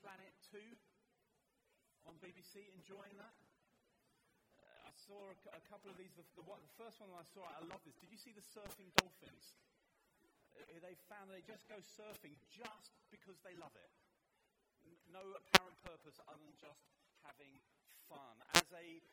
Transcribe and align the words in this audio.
Planet 0.00 0.32
2 0.50 0.58
on 2.08 2.16
BBC? 2.24 2.64
Enjoying 2.72 3.12
that? 3.20 3.36
Uh, 4.64 4.88
I 4.88 4.92
saw 4.96 5.28
a, 5.28 5.36
a, 5.60 5.62
couple 5.68 5.92
of 5.92 6.00
these. 6.00 6.16
The, 6.16 6.24
the, 6.40 6.44
the, 6.44 6.74
first 6.80 7.04
one 7.04 7.12
I 7.12 7.24
saw, 7.36 7.44
I 7.44 7.60
love 7.68 7.84
this. 7.84 8.00
Did 8.00 8.08
you 8.08 8.16
see 8.16 8.32
the 8.32 8.40
surfing 8.40 8.88
dolphins? 8.96 9.60
Uh, 10.56 10.64
they 10.80 10.96
found 11.12 11.28
they 11.28 11.44
just 11.44 11.68
go 11.68 11.76
surfing 11.84 12.32
just 12.48 12.96
because 13.12 13.36
they 13.44 13.52
love 13.60 13.76
it. 13.76 13.92
No 15.12 15.20
apparent 15.20 15.76
purpose 15.84 16.16
other 16.24 16.40
than 16.40 16.56
just 16.56 16.80
having 17.20 17.52
fun. 18.08 18.40
As 18.56 18.64
a 18.72 19.04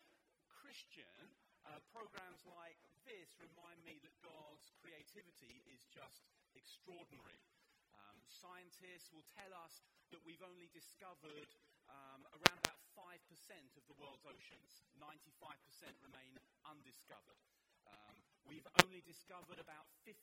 Christian, 0.48 1.20
uh, 1.68 1.84
programs 1.92 2.48
like 2.48 2.80
this 3.04 3.36
remind 3.44 3.84
me 3.84 4.00
that 4.08 4.16
God's 4.24 4.72
creativity 4.80 5.68
is 5.68 5.84
just 5.92 6.24
extraordinary. 6.56 7.44
Scientists 8.28 9.10
will 9.16 9.26
tell 9.36 9.52
us 9.64 9.84
that 10.12 10.20
we've 10.28 10.44
only 10.44 10.68
discovered 10.76 11.48
um, 11.88 12.28
around 12.36 12.60
about 12.60 12.80
5% 12.96 13.16
of 13.80 13.84
the 13.88 13.96
world's 13.96 14.28
oceans. 14.28 14.84
95% 15.00 15.24
remain 16.04 16.36
undiscovered. 16.68 17.40
Um, 17.88 18.16
we've 18.44 18.68
only 18.84 19.00
discovered 19.08 19.60
about 19.64 19.88
15% 20.04 20.20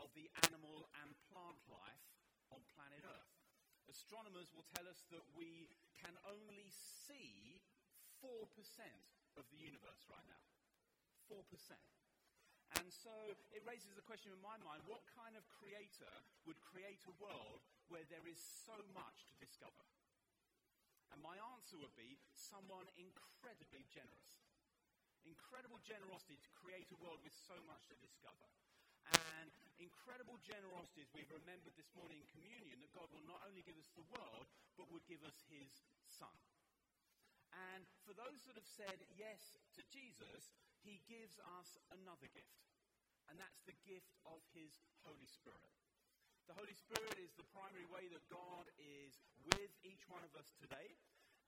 of 0.00 0.08
the 0.16 0.26
animal 0.48 0.88
and 1.04 1.12
plant 1.30 1.60
life 1.68 2.06
on 2.48 2.64
planet 2.72 3.04
Earth. 3.04 3.34
Astronomers 3.88 4.48
will 4.56 4.66
tell 4.72 4.88
us 4.88 5.04
that 5.12 5.24
we 5.36 5.68
can 6.00 6.16
only 6.24 6.64
see 6.72 7.60
4% 8.24 8.48
of 9.36 9.44
the 9.52 9.60
universe 9.60 10.08
right 10.08 10.24
now. 10.24 10.44
4%. 11.28 11.44
And 12.80 12.90
so 12.90 13.14
it 13.54 13.62
raises 13.62 13.94
the 13.94 14.04
question 14.04 14.34
in 14.34 14.40
my 14.42 14.58
mind 14.66 14.82
what 14.90 15.06
kind 15.14 15.38
of 15.38 15.46
creator 15.60 16.14
would 16.46 16.58
create 16.60 17.02
a 17.06 17.14
world 17.22 17.62
where 17.86 18.04
there 18.10 18.24
is 18.26 18.40
so 18.66 18.74
much 18.92 19.26
to 19.30 19.34
discover? 19.38 19.84
And 21.14 21.22
my 21.22 21.38
answer 21.54 21.78
would 21.78 21.94
be 21.94 22.18
someone 22.34 22.90
incredibly 22.98 23.86
generous. 23.94 24.42
Incredible 25.22 25.78
generosity 25.86 26.36
to 26.42 26.50
create 26.58 26.90
a 26.90 26.98
world 26.98 27.22
with 27.22 27.32
so 27.32 27.54
much 27.70 27.86
to 27.88 27.96
discover. 28.02 28.50
And 29.14 29.48
incredible 29.78 30.42
generosity 30.42 31.06
as 31.06 31.12
we've 31.14 31.30
remembered 31.30 31.78
this 31.78 31.94
morning 31.94 32.18
in 32.18 32.28
communion 32.34 32.82
that 32.82 32.92
God 32.96 33.06
will 33.14 33.24
not 33.30 33.46
only 33.46 33.62
give 33.62 33.78
us 33.78 33.88
the 33.94 34.06
world, 34.10 34.50
but 34.74 34.90
would 34.90 35.06
give 35.06 35.22
us 35.22 35.38
his 35.46 35.86
Son. 36.10 36.34
And 37.54 37.86
for 38.02 38.14
those 38.18 38.42
that 38.50 38.58
have 38.58 38.66
said 38.66 38.98
yes 39.14 39.54
to 39.78 39.82
Jesus, 39.86 40.50
he 40.84 41.00
gives 41.08 41.40
us 41.58 41.80
another 41.90 42.28
gift. 42.30 42.60
And 43.32 43.40
that's 43.40 43.64
the 43.64 43.76
gift 43.88 44.12
of 44.28 44.44
his 44.52 44.84
Holy 45.00 45.26
Spirit. 45.26 45.72
The 46.44 46.52
Holy 46.60 46.76
Spirit 46.76 47.16
is 47.16 47.32
the 47.40 47.48
primary 47.56 47.88
way 47.88 48.04
that 48.12 48.20
God 48.28 48.68
is 48.76 49.16
with 49.48 49.72
each 49.80 50.04
one 50.12 50.20
of 50.20 50.36
us 50.36 50.52
today. 50.60 50.92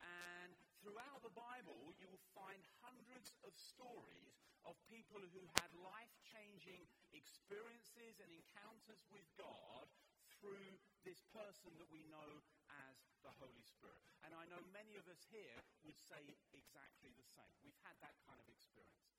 And 0.01 0.57
throughout 0.81 1.21
the 1.21 1.37
Bible, 1.37 1.93
you 2.01 2.09
will 2.09 2.25
find 2.33 2.57
hundreds 2.81 3.37
of 3.45 3.53
stories 3.53 4.41
of 4.65 4.73
people 4.89 5.21
who 5.37 5.45
had 5.61 5.69
life 5.85 6.13
changing 6.25 6.89
experiences 7.13 8.25
and 8.25 8.33
encounters 8.33 9.05
with 9.13 9.29
God 9.37 9.85
through 10.41 10.81
this 11.05 11.21
person 11.37 11.77
that 11.77 11.89
we 11.93 12.01
know 12.09 12.41
as 12.89 12.97
the 13.21 13.33
Holy 13.37 13.63
Spirit. 13.63 14.01
And 14.25 14.33
I 14.33 14.49
know 14.49 14.61
many 14.73 14.97
of 14.97 15.07
us 15.13 15.23
here 15.29 15.61
would 15.85 15.97
say 15.97 16.19
exactly 16.57 17.13
the 17.15 17.29
same. 17.37 17.53
We've 17.63 17.79
had 17.85 17.95
that 18.01 18.17
kind 18.25 18.41
of 18.41 18.49
experience. 18.49 19.16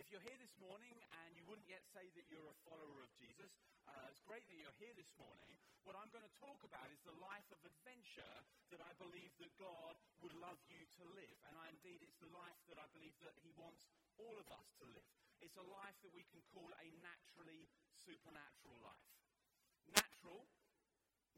If 0.00 0.08
you're 0.08 0.24
here 0.24 0.40
this 0.40 0.56
morning 0.56 0.96
and 1.20 1.36
you 1.36 1.44
wouldn't 1.44 1.68
yet 1.68 1.84
say 1.92 2.08
that 2.16 2.24
you're 2.32 2.48
a 2.48 2.58
follower 2.64 3.04
of 3.04 3.12
Jesus, 3.20 3.52
uh, 3.84 4.08
it's 4.08 4.24
great 4.24 4.40
that 4.48 4.56
you're 4.56 4.80
here 4.80 4.96
this 4.96 5.12
morning. 5.20 5.52
What 5.84 6.00
I'm 6.00 6.08
going 6.16 6.24
to 6.24 6.36
talk 6.40 6.64
about 6.64 6.88
is 6.88 6.96
the 7.04 7.12
life 7.20 7.44
of 7.52 7.60
adventure 7.60 8.36
that 8.72 8.80
I 8.80 8.88
believe 8.96 9.28
that 9.36 9.52
God 9.60 10.00
would 10.24 10.32
love 10.40 10.56
you 10.72 10.80
to 10.96 11.04
live. 11.12 11.36
And 11.44 11.60
I, 11.60 11.68
indeed, 11.68 12.00
it's 12.00 12.16
the 12.24 12.32
life 12.32 12.56
that 12.72 12.80
I 12.80 12.88
believe 12.96 13.12
that 13.20 13.36
He 13.44 13.52
wants 13.60 13.84
all 14.16 14.32
of 14.40 14.48
us 14.48 14.64
to 14.80 14.88
live. 14.88 15.12
It's 15.44 15.60
a 15.60 15.68
life 15.68 15.98
that 16.00 16.14
we 16.16 16.24
can 16.32 16.40
call 16.56 16.72
a 16.72 16.88
naturally 17.04 17.68
supernatural 17.92 18.80
life. 18.80 19.12
Natural, 19.92 20.48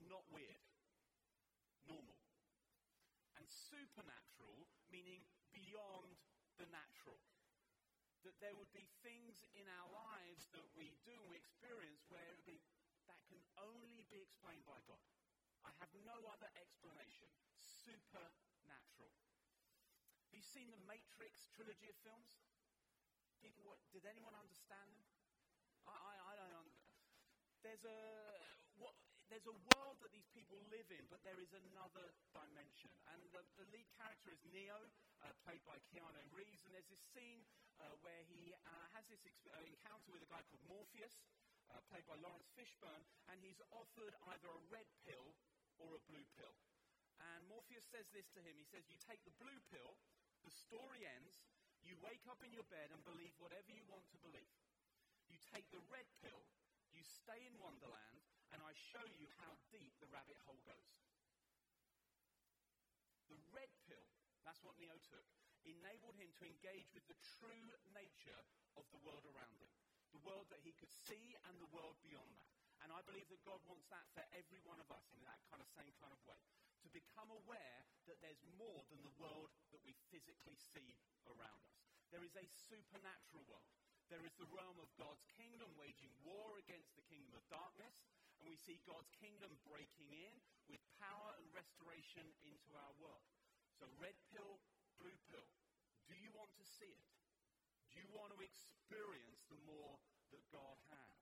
not 0.07 0.23
weird. 0.31 0.63
Normal. 1.91 2.23
And 3.35 3.51
supernatural, 3.51 4.71
meaning 4.95 5.27
beyond 5.51 6.23
the 6.63 6.71
natural 6.71 7.19
that 8.25 8.41
there 8.41 8.57
would 8.57 8.73
be 8.73 8.89
things 9.05 9.45
in 9.53 9.69
our 9.69 9.89
lives 9.93 10.49
that 10.57 10.65
we 10.73 10.97
do 11.05 11.13
and 11.13 11.29
we 11.29 11.37
experience 11.37 12.01
where 12.09 12.41
be, 12.49 12.57
that 13.05 13.21
can 13.29 13.41
only 13.61 14.09
be 14.09 14.25
explained 14.25 14.65
by 14.65 14.81
God. 14.89 15.01
I 15.65 15.73
have 15.81 15.93
no 16.05 16.17
other 16.33 16.49
explanation. 16.57 17.29
Supernatural. 17.57 19.13
Have 20.29 20.33
you 20.33 20.45
seen 20.45 20.73
the 20.73 20.81
Matrix 20.89 21.49
trilogy 21.53 21.93
of 21.93 21.97
films? 22.01 22.33
People, 23.45 23.65
what, 23.69 23.81
did 23.93 24.09
anyone 24.09 24.33
understand 24.33 24.89
them? 24.97 25.05
I, 25.85 25.93
I, 25.93 26.13
I 26.17 26.33
don't 26.41 26.57
understand. 26.65 26.97
There's 27.61 27.85
a 27.85 28.01
what, 28.81 28.97
there's 29.29 29.49
a 29.49 29.57
world 29.77 30.01
that 30.01 30.13
these 30.13 30.29
people 30.33 30.61
live 30.73 30.89
in, 30.93 31.05
but 31.13 31.21
there 31.25 31.41
is 31.41 31.53
another 31.53 32.13
dimension. 32.33 32.93
And 33.13 33.21
the, 33.33 33.45
the 33.61 33.69
lead 33.73 33.89
character 33.97 34.33
is 34.33 34.41
Neo, 34.49 34.81
uh, 35.25 35.33
played 35.45 35.61
by 35.69 35.77
Keanu 35.93 36.25
Reeves, 36.33 36.65
and 36.65 36.73
there's 36.73 36.89
this 36.89 37.05
scene 37.13 37.45
uh, 37.81 37.95
where 38.03 38.23
he 38.31 38.55
uh, 38.55 38.87
has 38.95 39.07
this 39.09 39.23
uh, 39.51 39.59
encounter 39.67 40.11
with 40.15 40.23
a 40.23 40.31
guy 40.31 40.43
called 40.51 40.65
Morpheus, 40.71 41.25
uh, 41.73 41.81
played 41.91 42.07
by 42.07 42.15
Laurence 42.23 42.51
Fishburne, 42.55 43.05
and 43.31 43.41
he's 43.41 43.59
offered 43.75 44.15
either 44.35 44.49
a 44.51 44.61
red 44.71 44.87
pill 45.07 45.35
or 45.83 45.97
a 45.97 46.01
blue 46.07 46.25
pill. 46.39 46.55
And 47.19 47.47
Morpheus 47.47 47.87
says 47.89 48.07
this 48.11 48.29
to 48.35 48.41
him. 48.43 48.55
He 48.59 48.67
says, 48.67 48.85
You 48.91 48.99
take 49.03 49.23
the 49.25 49.35
blue 49.39 49.59
pill, 49.71 49.97
the 50.45 50.53
story 50.53 51.07
ends, 51.07 51.41
you 51.85 51.97
wake 52.01 52.25
up 52.29 52.41
in 52.41 52.53
your 52.53 52.67
bed 52.73 52.89
and 52.93 53.01
believe 53.05 53.37
whatever 53.37 53.69
you 53.69 53.85
want 53.93 54.09
to 54.13 54.19
believe. 54.25 54.57
You 55.29 55.37
take 55.53 55.69
the 55.69 55.85
red 55.93 56.09
pill, 56.25 56.43
you 56.97 57.05
stay 57.05 57.41
in 57.45 57.55
Wonderland, 57.61 58.25
and 58.53 58.61
I 58.65 58.73
show 58.73 59.05
you 59.21 59.29
how 59.41 59.53
deep 59.69 59.93
the 60.01 60.09
rabbit 60.09 60.41
hole 60.49 60.61
goes. 60.65 60.93
The 63.29 63.41
red 63.53 63.73
pill, 63.89 64.09
that's 64.55 64.71
what 64.71 64.79
Neo 64.79 64.95
took, 65.11 65.27
enabled 65.67 66.15
him 66.15 66.31
to 66.39 66.47
engage 66.47 66.87
with 66.95 67.03
the 67.11 67.19
true 67.43 67.67
nature 67.91 68.39
of 68.79 68.87
the 68.95 69.03
world 69.03 69.27
around 69.27 69.59
him, 69.59 69.67
the 70.15 70.23
world 70.23 70.47
that 70.55 70.63
he 70.63 70.71
could 70.79 70.95
see 70.95 71.35
and 71.51 71.59
the 71.59 71.75
world 71.75 71.99
beyond 72.07 72.31
that. 72.39 72.55
And 72.87 72.95
I 72.95 73.03
believe 73.03 73.27
that 73.35 73.43
God 73.43 73.59
wants 73.67 73.91
that 73.91 74.07
for 74.15 74.23
every 74.31 74.63
one 74.63 74.79
of 74.79 74.87
us 74.95 75.11
in 75.11 75.19
that 75.27 75.43
kind 75.51 75.59
of 75.59 75.67
same 75.75 75.91
kind 75.99 76.15
of 76.15 76.23
way. 76.23 76.39
To 76.87 76.89
become 76.95 77.35
aware 77.35 77.83
that 78.07 78.23
there's 78.23 78.47
more 78.55 78.87
than 78.95 79.03
the 79.03 79.19
world 79.19 79.51
that 79.75 79.83
we 79.83 79.99
physically 80.15 80.55
see 80.55 80.95
around 81.27 81.67
us. 81.67 81.83
There 82.15 82.23
is 82.23 82.39
a 82.39 82.47
supernatural 82.47 83.43
world. 83.51 83.75
There 84.07 84.23
is 84.23 84.39
the 84.39 84.47
realm 84.55 84.79
of 84.79 84.87
God's 84.95 85.27
kingdom 85.35 85.75
waging 85.75 86.15
war 86.23 86.63
against 86.63 86.95
the 86.95 87.03
kingdom 87.11 87.35
of 87.35 87.43
darkness 87.51 88.07
and 88.39 88.47
we 88.47 88.55
see 88.55 88.79
God's 88.87 89.11
kingdom 89.19 89.51
breaking 89.67 90.15
in 90.15 90.35
with 90.71 90.79
power 91.03 91.35
and 91.43 91.51
restoration 91.51 92.23
into 92.47 92.71
our 92.79 92.95
world. 93.03 93.34
So, 93.75 93.91
red 93.99 94.15
pill, 94.31 94.63
blue 95.03 95.17
pill. 95.31 95.49
Do 96.07 96.15
you 96.15 96.31
want 96.31 96.55
to 96.59 96.65
see 96.65 96.91
it? 96.91 97.11
Do 97.91 97.99
you 97.99 98.09
want 98.15 98.31
to 98.31 98.39
experience 98.39 99.43
the 99.51 99.59
more 99.67 99.99
that 100.31 100.45
God 100.55 100.79
has? 100.95 101.19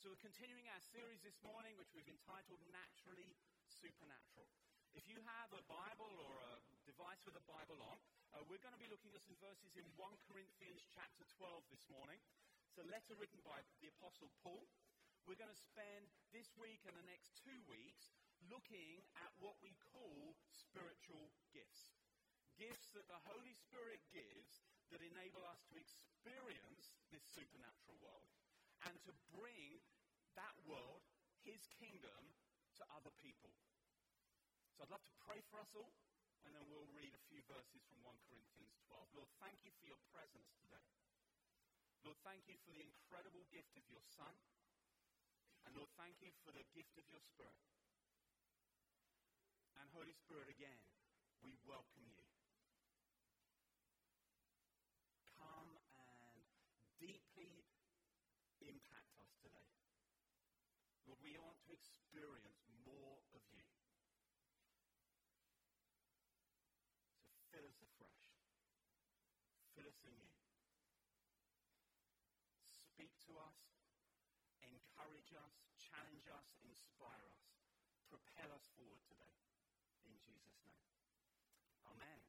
So, 0.00 0.08
we're 0.08 0.24
continuing 0.24 0.64
our 0.72 0.80
series 0.80 1.20
this 1.20 1.36
morning, 1.44 1.76
which 1.76 1.92
we've 1.92 2.08
entitled 2.08 2.64
Naturally 2.72 3.36
Supernatural. 3.68 4.48
If 4.96 5.04
you 5.06 5.20
have 5.22 5.52
a 5.52 5.62
Bible 5.68 6.10
or 6.24 6.32
a 6.40 6.56
device 6.88 7.22
with 7.28 7.36
a 7.36 7.44
Bible 7.44 7.78
on, 7.84 8.00
uh, 8.32 8.42
we're 8.48 8.62
going 8.64 8.74
to 8.74 8.80
be 8.80 8.90
looking 8.90 9.12
at 9.12 9.22
some 9.22 9.36
verses 9.38 9.76
in 9.76 9.84
1 9.94 10.26
Corinthians 10.26 10.82
chapter 10.90 11.28
12 11.38 11.62
this 11.70 11.84
morning. 11.92 12.18
It's 12.72 12.80
a 12.80 12.88
letter 12.88 13.14
written 13.20 13.38
by 13.44 13.60
the 13.84 13.92
Apostle 13.92 14.32
Paul 14.42 14.64
we're 15.28 15.38
going 15.38 15.52
to 15.52 15.66
spend 15.70 16.08
this 16.32 16.48
week 16.56 16.80
and 16.88 16.96
the 16.96 17.04
next 17.04 17.36
two 17.44 17.54
weeks 17.68 18.10
looking 18.48 19.04
at 19.20 19.30
what 19.42 19.58
we 19.60 19.76
call 19.92 20.36
spiritual 20.48 21.28
gifts. 21.52 21.92
Gifts 22.56 22.92
that 22.96 23.08
the 23.08 23.20
Holy 23.28 23.56
Spirit 23.56 24.00
gives 24.12 24.64
that 24.92 25.00
enable 25.00 25.44
us 25.46 25.60
to 25.70 25.78
experience 25.78 26.96
this 27.12 27.24
supernatural 27.32 27.96
world 28.00 28.28
and 28.88 28.96
to 29.06 29.12
bring 29.32 29.80
that 30.34 30.56
world, 30.64 31.04
His 31.44 31.60
kingdom, 31.78 32.20
to 32.80 32.82
other 32.96 33.12
people. 33.20 33.52
So 34.72 34.84
I'd 34.84 34.92
love 34.92 35.04
to 35.04 35.16
pray 35.24 35.40
for 35.52 35.60
us 35.60 35.72
all, 35.76 35.92
and 36.44 36.56
then 36.56 36.64
we'll 36.72 36.88
read 36.96 37.12
a 37.12 37.22
few 37.28 37.44
verses 37.44 37.84
from 37.84 38.00
1 38.00 38.16
Corinthians 38.28 38.76
12. 38.88 39.20
Lord, 39.20 39.30
thank 39.42 39.60
you 39.62 39.72
for 39.76 39.84
your 39.84 40.00
presence 40.08 40.56
today. 40.64 40.88
Lord, 42.00 42.16
thank 42.24 42.48
you 42.48 42.56
for 42.64 42.72
the 42.72 42.80
incredible 42.80 43.44
gift 43.52 43.76
of 43.76 43.84
your 43.92 44.00
Son. 44.16 44.32
And 45.68 45.76
Lord, 45.76 45.92
thank 46.00 46.16
you 46.24 46.32
for 46.40 46.52
the 46.56 46.64
gift 46.72 46.96
of 46.96 47.04
your 47.12 47.20
Spirit. 47.20 47.60
And 49.80 49.88
Holy 49.96 50.12
Spirit, 50.12 50.52
again, 50.52 50.76
we 51.40 51.56
welcome 51.64 52.04
you. 52.04 52.20
Come 55.40 55.72
and 55.96 56.36
deeply 57.00 57.64
impact 58.60 59.16
us 59.24 59.32
today. 59.40 59.72
Lord, 61.08 61.16
we 61.24 61.32
want 61.40 61.56
to 61.64 61.72
experience 61.72 62.60
more 62.84 63.24
of 63.32 63.40
you. 63.56 63.64
So 67.24 67.40
fill 67.48 67.64
us 67.64 67.80
afresh. 67.80 68.36
Fill 69.72 69.88
us 69.88 69.96
anew. 70.04 70.28
Speak 72.84 73.16
to 73.32 73.40
us. 73.40 73.56
Encourage 74.60 75.32
us. 75.40 75.56
Challenge 75.80 76.28
us. 76.36 76.52
Inspire 76.68 77.32
us. 77.32 77.48
Propel 78.12 78.52
us 78.52 78.68
forward 78.76 79.00
today. 79.08 79.39
Jesus' 80.30 80.62
name. 80.62 80.86
Amen. 81.90 82.20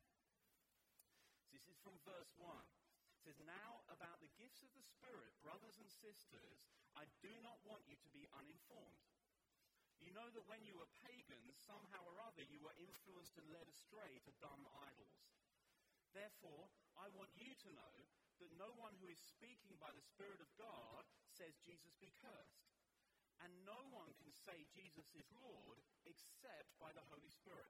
This 1.54 1.70
is 1.70 1.78
from 1.86 1.96
verse 2.02 2.34
1. 2.42 2.50
It 2.50 3.22
says, 3.22 3.38
Now 3.46 3.86
about 3.94 4.18
the 4.20 4.34
gifts 4.42 4.66
of 4.66 4.74
the 4.74 4.82
Spirit, 4.82 5.30
brothers 5.46 5.78
and 5.78 5.88
sisters, 5.88 6.66
I 6.98 7.06
do 7.22 7.32
not 7.46 7.62
want 7.64 7.86
you 7.86 7.96
to 8.02 8.10
be 8.10 8.26
uninformed. 8.34 9.06
You 10.02 10.10
know 10.18 10.34
that 10.34 10.50
when 10.50 10.66
you 10.66 10.74
were 10.74 10.90
pagans, 11.06 11.54
somehow 11.62 12.02
or 12.10 12.18
other 12.26 12.42
you 12.50 12.58
were 12.58 12.74
influenced 12.82 13.38
and 13.38 13.46
led 13.54 13.70
astray 13.70 14.18
to 14.26 14.40
dumb 14.42 14.66
idols. 14.90 15.22
Therefore, 16.12 16.68
I 16.98 17.08
want 17.14 17.32
you 17.38 17.54
to 17.54 17.70
know 17.78 17.96
that 18.42 18.52
no 18.58 18.74
one 18.82 18.98
who 18.98 19.08
is 19.08 19.22
speaking 19.22 19.78
by 19.78 19.94
the 19.94 20.02
Spirit 20.02 20.42
of 20.42 20.50
God 20.58 21.06
says 21.30 21.54
Jesus 21.62 21.94
be 22.02 22.10
cursed. 22.20 22.66
And 23.46 23.54
no 23.66 23.78
one 23.94 24.10
can 24.22 24.34
say 24.34 24.66
Jesus 24.74 25.06
is 25.18 25.26
Lord 25.42 25.82
except 26.06 26.74
by 26.78 26.94
the 26.94 27.06
Holy 27.10 27.30
Spirit. 27.30 27.70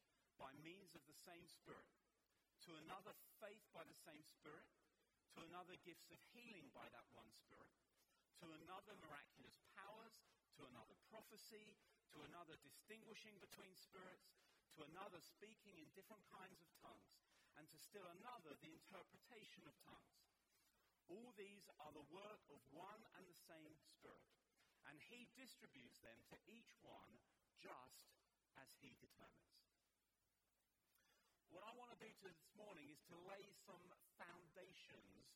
by 0.41 0.49
means 0.65 0.97
of 0.97 1.05
the 1.05 1.19
same 1.21 1.45
Spirit, 1.45 1.85
to 2.65 2.73
another, 2.81 3.13
faith 3.37 3.61
by 3.69 3.85
the 3.85 3.99
same 4.01 4.25
Spirit, 4.25 4.65
to 5.37 5.45
another, 5.45 5.77
gifts 5.85 6.09
of 6.09 6.17
healing 6.33 6.73
by 6.73 6.89
that 6.89 7.05
one 7.13 7.29
Spirit, 7.29 7.69
to 8.41 8.49
another, 8.65 8.97
miraculous 9.05 9.61
powers 9.77 10.17
to 10.61 10.69
another 10.69 10.93
prophecy, 11.09 11.73
to 12.13 12.21
another 12.27 12.53
distinguishing 12.61 13.33
between 13.39 13.71
spirits, 13.73 14.35
to 14.77 14.85
another 14.93 15.17
speaking 15.17 15.73
in 15.79 15.89
different 15.97 16.21
kinds 16.29 16.61
of 16.61 16.69
tongues, 16.77 17.17
and 17.57 17.65
to 17.71 17.81
still 17.81 18.05
another 18.21 18.53
the 18.61 18.69
interpretation 18.69 19.65
of 19.65 19.75
tongues. 19.81 20.21
All 21.09 21.33
these 21.35 21.67
are 21.81 21.91
the 21.91 22.07
work 22.13 22.45
of 22.53 22.61
one 22.71 23.03
and 23.17 23.25
the 23.27 23.41
same 23.49 23.73
Spirit, 23.75 24.29
and 24.85 25.01
He 25.09 25.27
distributes 25.33 25.99
them 26.05 26.19
to 26.29 26.37
each 26.45 26.71
one 26.85 27.17
just 27.57 28.13
as 28.61 28.69
He 28.79 28.95
determines. 29.01 29.70
What 31.51 31.67
I 31.67 31.71
want 31.75 31.91
to 31.91 31.99
do 31.99 32.09
this 32.23 32.39
morning 32.55 32.87
is 32.89 33.03
to 33.11 33.15
lay 33.27 33.43
some 33.67 33.83
foundations 34.15 35.27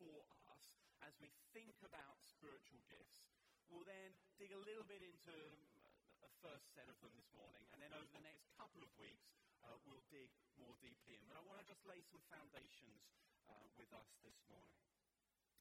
for 0.00 0.24
us 0.48 0.64
as 1.04 1.12
we 1.20 1.28
think 1.52 1.76
about 1.84 2.18
spiritual 2.24 2.80
gifts 2.88 3.28
We'll 3.68 3.84
then 3.84 4.16
dig 4.40 4.48
a 4.56 4.62
little 4.64 4.84
bit 4.88 5.04
into 5.04 5.36
uh, 5.76 6.24
a 6.24 6.30
first 6.40 6.72
set 6.72 6.88
of 6.88 6.96
them 7.04 7.12
this 7.20 7.28
morning, 7.36 7.60
and 7.68 7.84
then 7.84 7.92
over 7.92 8.08
the 8.16 8.24
next 8.24 8.48
couple 8.56 8.80
of 8.80 8.88
weeks, 8.96 9.28
uh, 9.60 9.76
we'll 9.84 10.00
dig 10.08 10.32
more 10.56 10.72
deeply 10.80 11.20
in. 11.20 11.24
But 11.28 11.36
I 11.36 11.44
want 11.44 11.60
to 11.60 11.68
just 11.68 11.84
lay 11.84 12.00
some 12.08 12.24
foundations 12.32 13.12
uh, 13.44 13.68
with 13.76 13.92
us 13.92 14.08
this 14.24 14.40
morning. 14.48 14.80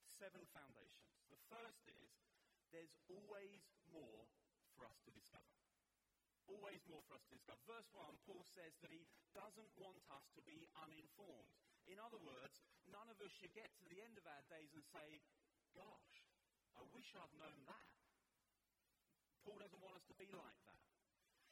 Seven 0.08 0.48
foundations. 0.56 1.20
The 1.28 1.42
first 1.52 1.84
is 1.92 2.16
there's 2.72 2.96
always 3.12 3.60
more 3.92 4.24
for 4.80 4.88
us 4.88 4.96
to 5.04 5.12
discover. 5.12 5.67
Always 6.48 6.80
more 6.88 7.04
for 7.12 7.20
us 7.20 7.24
to 7.28 7.36
discover. 7.36 7.60
Verse 7.68 7.92
1, 7.92 8.24
Paul 8.24 8.44
says 8.56 8.72
that 8.80 8.92
he 8.92 9.04
doesn't 9.36 9.72
want 9.76 10.00
us 10.16 10.24
to 10.40 10.42
be 10.48 10.72
uninformed. 10.80 11.52
In 11.92 12.00
other 12.00 12.20
words, 12.24 12.64
none 12.88 13.08
of 13.12 13.20
us 13.20 13.32
should 13.36 13.52
get 13.52 13.68
to 13.80 13.86
the 13.92 14.00
end 14.00 14.16
of 14.16 14.24
our 14.28 14.44
days 14.48 14.72
and 14.72 14.84
say, 14.96 15.20
Gosh, 15.76 16.16
I 16.80 16.84
wish 16.96 17.12
I'd 17.16 17.36
known 17.36 17.60
that. 17.68 17.88
Paul 19.44 19.60
doesn't 19.60 19.84
want 19.84 19.96
us 19.96 20.08
to 20.08 20.16
be 20.16 20.28
like 20.36 20.60
that. 20.68 20.84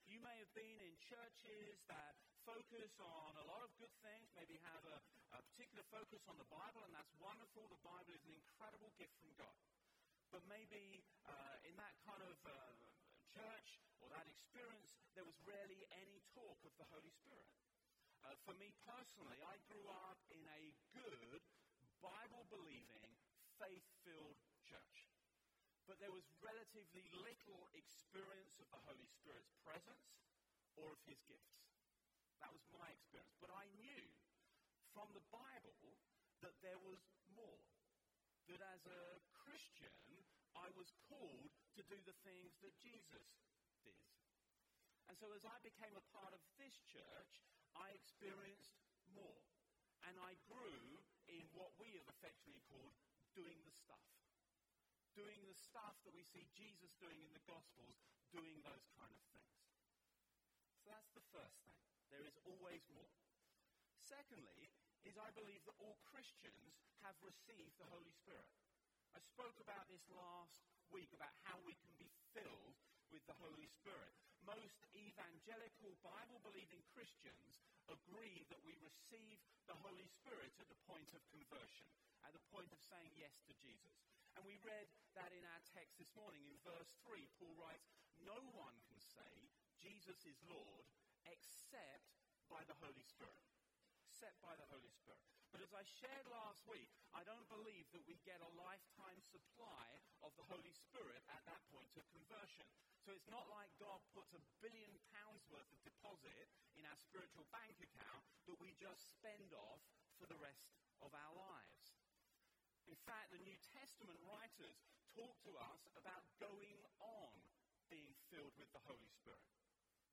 You 0.08 0.20
may 0.24 0.36
have 0.40 0.52
been 0.56 0.80
in 0.80 0.96
churches 1.00 1.80
that 1.88 2.16
focus 2.44 2.94
on 3.02 3.36
a 3.42 3.46
lot 3.50 3.66
of 3.66 3.74
good 3.82 3.92
things, 4.06 4.30
maybe 4.38 4.62
have 4.62 4.84
a, 4.86 4.98
a 5.34 5.42
particular 5.50 5.82
focus 5.90 6.22
on 6.30 6.38
the 6.38 6.48
Bible, 6.48 6.86
and 6.86 6.94
that's 6.94 7.12
wonderful. 7.18 7.66
The 7.68 7.82
Bible 7.82 8.14
is 8.14 8.22
an 8.30 8.36
incredible 8.38 8.94
gift 9.02 9.18
from 9.18 9.34
God. 9.36 9.60
But 10.30 10.46
maybe 10.46 11.02
uh, 11.26 11.58
in 11.66 11.74
that 11.80 11.96
kind 12.06 12.22
of 12.22 12.38
uh, 12.46 12.54
church 13.34 13.82
or 14.06 14.14
that 14.14 14.30
experience, 14.30 14.94
there 15.18 15.26
was 15.26 15.34
rarely 15.50 15.82
any 15.98 16.22
talk 16.38 16.62
of 16.62 16.74
the 16.78 16.86
Holy 16.94 17.10
Spirit. 17.10 17.50
Uh, 18.22 18.38
for 18.46 18.54
me 18.62 18.70
personally, 18.86 19.42
I 19.42 19.58
grew 19.66 19.90
up 20.06 20.22
in 20.30 20.46
a 20.46 20.62
good, 20.94 21.42
Bible 22.06 22.46
believing, 22.54 23.10
faith 23.58 23.86
filled 24.06 24.38
church 24.70 25.10
but 25.86 26.02
there 26.02 26.14
was 26.14 26.26
relatively 26.42 27.06
little 27.22 27.70
experience 27.78 28.58
of 28.58 28.66
the 28.74 28.82
Holy 28.90 29.06
Spirit's 29.06 29.54
presence 29.62 30.18
or 30.74 30.90
of 30.90 31.02
his 31.06 31.22
gifts. 31.30 31.62
That 32.42 32.50
was 32.50 32.66
my 32.74 32.90
experience. 32.90 33.38
But 33.38 33.54
I 33.54 33.70
knew 33.78 34.04
from 34.98 35.14
the 35.14 35.24
Bible 35.30 35.78
that 36.42 36.58
there 36.66 36.82
was 36.82 37.02
more. 37.38 37.62
That 38.50 38.62
as 38.62 38.82
a 38.86 39.22
Christian, 39.46 39.94
I 40.58 40.70
was 40.78 40.90
called 41.10 41.54
to 41.78 41.82
do 41.86 41.98
the 42.06 42.18
things 42.26 42.54
that 42.62 42.74
Jesus 42.82 43.26
And 45.10 45.16
so 45.18 45.30
as 45.36 45.46
I 45.46 45.58
became 45.62 45.94
a 45.94 46.10
part 46.16 46.34
of 46.34 46.42
this 46.58 46.76
church, 46.90 47.34
I 47.78 47.94
experienced 47.94 48.78
more. 49.14 49.44
And 50.06 50.18
I 50.22 50.38
grew 50.50 51.02
in 51.30 51.46
what 51.54 51.74
we 51.78 51.94
have 51.98 52.08
affectionately 52.10 52.62
called 52.70 52.94
doing 53.34 53.58
the 53.66 53.74
stuff 53.74 54.06
doing 55.16 55.40
the 55.48 55.56
stuff 55.56 55.96
that 56.04 56.12
we 56.12 56.28
see 56.28 56.44
Jesus 56.52 56.92
doing 57.00 57.24
in 57.24 57.32
the 57.32 57.48
Gospels, 57.48 58.04
doing 58.36 58.60
those 58.68 58.84
kind 59.00 59.16
of 59.16 59.24
things. 59.32 59.56
So 60.84 60.92
that's 60.92 61.08
the 61.16 61.24
first 61.32 61.56
thing. 61.64 61.80
There 62.12 62.28
is 62.28 62.36
always 62.44 62.84
more. 62.92 63.16
Secondly, 64.04 64.70
is 65.08 65.16
I 65.16 65.32
believe 65.34 65.64
that 65.66 65.80
all 65.80 65.96
Christians 66.04 66.84
have 67.08 67.16
received 67.24 67.80
the 67.80 67.88
Holy 67.88 68.12
Spirit. 68.12 68.52
I 69.16 69.24
spoke 69.24 69.56
about 69.64 69.88
this 69.88 70.04
last 70.12 70.60
week 70.92 71.10
about 71.16 71.32
how 71.48 71.56
we 71.64 71.80
can 71.80 71.96
be 71.96 72.12
filled 72.36 72.76
with 73.16 73.24
the 73.32 73.40
Holy 73.40 73.64
Spirit. 73.72 74.12
Most 74.44 74.84
evangelical 74.92 75.96
Bible 76.04 76.44
believing 76.44 76.84
Christians 76.92 77.64
agree 77.88 78.44
that 78.52 78.60
we 78.68 78.76
receive 78.84 79.40
the 79.72 79.80
Holy 79.80 80.04
Spirit 80.20 80.52
at 80.60 80.68
the 80.68 80.76
point 80.84 81.08
of 81.16 81.24
conversion, 81.32 81.88
at 82.28 82.36
the 82.36 82.44
point 82.52 82.68
of 82.76 82.80
saying 82.84 83.16
yes 83.16 83.40
to 83.48 83.56
Jesus. 83.64 83.96
And 84.36 84.44
we 84.44 84.60
read 84.68 84.92
that 85.16 85.32
in 85.32 85.48
our 85.48 85.64
text 85.72 85.96
this 85.96 86.12
morning 86.12 86.44
in 86.44 86.60
verse 86.68 86.92
3. 87.08 87.24
Paul 87.40 87.56
writes, 87.56 87.88
No 88.28 88.36
one 88.52 88.76
can 88.92 89.00
say 89.00 89.48
Jesus 89.80 90.20
is 90.28 90.36
Lord 90.52 90.84
except 91.32 92.20
by 92.52 92.68
the 92.68 92.76
Holy 92.84 93.08
Spirit. 93.08 93.48
Except 94.12 94.36
by 94.44 94.60
the 94.60 94.68
Holy 94.68 94.92
Spirit. 94.92 95.24
But 95.56 95.64
as 95.64 95.88
I 95.88 95.88
shared 96.04 96.28
last 96.28 96.60
week, 96.68 96.92
I 97.16 97.24
don't 97.24 97.48
believe 97.48 97.88
that 97.96 98.04
we 98.12 98.20
get 98.28 98.44
a 98.44 98.52
lifetime 98.60 99.24
supply 99.24 99.88
of 100.20 100.36
the 100.36 100.44
Holy 100.52 100.76
Spirit 100.76 101.24
at 101.32 101.48
that 101.48 101.64
point 101.72 101.96
of 101.96 102.04
conversion. 102.12 102.68
So 103.08 103.16
it's 103.16 103.32
not 103.32 103.48
like 103.48 103.72
God 103.80 104.04
puts 104.12 104.36
a 104.36 104.44
billion 104.60 104.92
pounds 105.16 105.48
worth 105.48 105.72
of 105.72 105.80
deposit 105.88 106.52
in 106.76 106.84
our 106.84 107.00
spiritual 107.00 107.48
bank 107.56 107.72
account 107.80 108.28
that 108.52 108.60
we 108.60 108.76
just 108.84 109.00
spend 109.16 109.56
off 109.56 109.80
for 110.20 110.28
the 110.28 110.36
rest 110.44 110.76
of 111.00 111.16
our 111.16 111.34
lives. 111.40 112.04
In 112.92 113.00
fact, 113.08 113.32
the 113.32 113.40
New 113.40 113.56
Testament 113.72 114.20
writers 114.28 114.84
talk 115.16 115.40
to 115.48 115.56
us 115.72 115.88
about 115.96 116.28
going 116.36 116.84
on 117.00 117.32
being 117.88 118.12
filled 118.28 118.60
with 118.60 118.68
the 118.76 118.84
Holy 118.92 119.08
Spirit. 119.08 119.48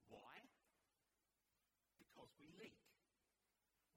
Why? 0.07 0.39
Because 1.99 2.31
we 2.39 2.47
leak. 2.63 2.92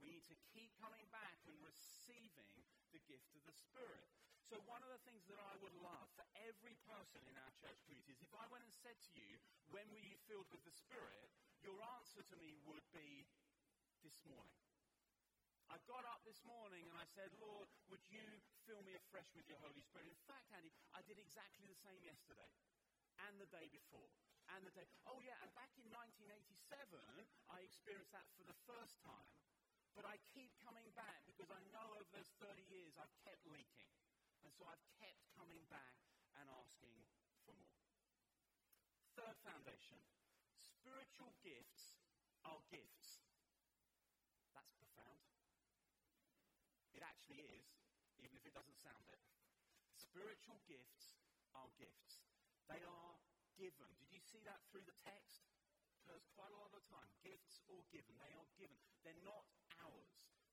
We 0.05 0.13
need 0.13 0.29
to 0.29 0.37
keep 0.53 0.69
coming 0.77 1.01
back 1.09 1.41
and 1.49 1.57
receiving 1.65 2.61
the 2.93 3.01
gift 3.09 3.33
of 3.33 3.41
the 3.49 3.57
Spirit. 3.57 4.05
So, 4.45 4.61
one 4.69 4.85
of 4.85 4.93
the 4.93 5.01
things 5.01 5.25
that 5.25 5.41
I 5.41 5.57
would 5.65 5.73
love 5.81 6.05
for 6.13 6.21
every 6.45 6.77
person 6.85 7.25
in 7.25 7.33
our 7.33 7.49
church 7.57 7.81
community 7.89 8.13
is 8.13 8.21
if 8.21 8.29
I 8.37 8.45
went 8.53 8.61
and 8.61 8.73
said 8.85 8.93
to 8.93 9.11
you, 9.17 9.41
When 9.73 9.89
were 9.89 10.05
you 10.05 10.13
filled 10.29 10.45
with 10.53 10.61
the 10.61 10.69
Spirit? 10.77 11.33
your 11.65 11.81
answer 11.97 12.21
to 12.21 12.37
me 12.37 12.53
would 12.69 12.85
be 12.93 13.25
this 14.05 14.21
morning. 14.29 14.61
I 15.73 15.81
got 15.89 16.05
up 16.05 16.21
this 16.21 16.37
morning 16.45 16.85
and 16.85 16.93
I 16.93 17.09
said, 17.17 17.33
Lord, 17.41 17.65
would 17.89 18.05
you 18.13 18.21
fill 18.69 18.85
me 18.85 18.93
afresh 18.93 19.33
with 19.33 19.49
your 19.49 19.57
Holy 19.65 19.81
Spirit? 19.81 20.05
In 20.05 20.21
fact, 20.29 20.45
Andy, 20.53 20.69
I 20.93 21.01
did 21.09 21.17
exactly 21.17 21.65
the 21.65 21.81
same 21.81 21.97
yesterday 22.05 22.53
and 23.25 23.41
the 23.41 23.49
day 23.49 23.65
before 23.73 24.13
and 24.53 24.61
the 24.61 24.69
day. 24.77 24.85
Oh, 25.09 25.17
yeah, 25.25 25.33
and 25.41 25.49
back 25.57 25.73
in 25.81 25.89
1987, 25.89 26.45
I 27.49 27.65
experienced 27.65 28.13
that 28.13 28.29
for 28.37 28.45
the 28.45 28.57
first 28.69 29.01
time. 29.01 29.25
But 29.95 30.03
I 30.03 30.19
keep 30.35 30.51
coming 30.59 30.91
back 30.91 31.23
because 31.23 31.47
I 31.47 31.63
know 31.71 31.87
over 31.95 32.11
those 32.11 32.27
30 32.43 32.59
years 32.67 32.93
I've 32.99 33.15
kept 33.23 33.41
leaking. 33.47 33.87
And 34.43 34.51
so 34.51 34.67
I've 34.67 34.85
kept 34.99 35.23
coming 35.39 35.63
back 35.71 35.95
and 36.35 36.45
asking 36.51 36.99
for 37.47 37.55
more. 37.55 37.81
Third 39.15 39.39
foundation 39.47 40.03
spiritual 40.85 41.33
gifts 41.41 41.97
are 42.45 42.61
gifts. 42.69 43.25
That's 44.53 44.69
profound. 44.77 45.25
It 46.93 47.01
actually 47.01 47.41
is, 47.41 47.65
even 48.21 48.37
if 48.37 48.45
it 48.45 48.53
doesn't 48.53 48.77
sound 48.77 49.01
it. 49.09 49.17
Spiritual 49.97 50.61
gifts 50.69 51.17
are 51.57 51.65
gifts. 51.81 52.21
They 52.69 52.85
are 52.85 53.17
given. 53.57 53.89
Did 53.97 54.13
you 54.13 54.21
see 54.21 54.45
that 54.45 54.61
through 54.69 54.85
the 54.85 54.93
text? 55.01 55.49
Because 56.05 56.21
quite 56.37 56.53
a 56.53 56.57
lot 56.61 56.69
of 56.69 56.77
the 56.77 56.85
time. 56.85 57.09
Gifts 57.25 57.65
or 57.65 57.81
given. 57.89 58.13
They 58.21 58.29
are 58.37 58.49
given. 58.61 58.77
They're 59.01 59.25
not. 59.25 59.49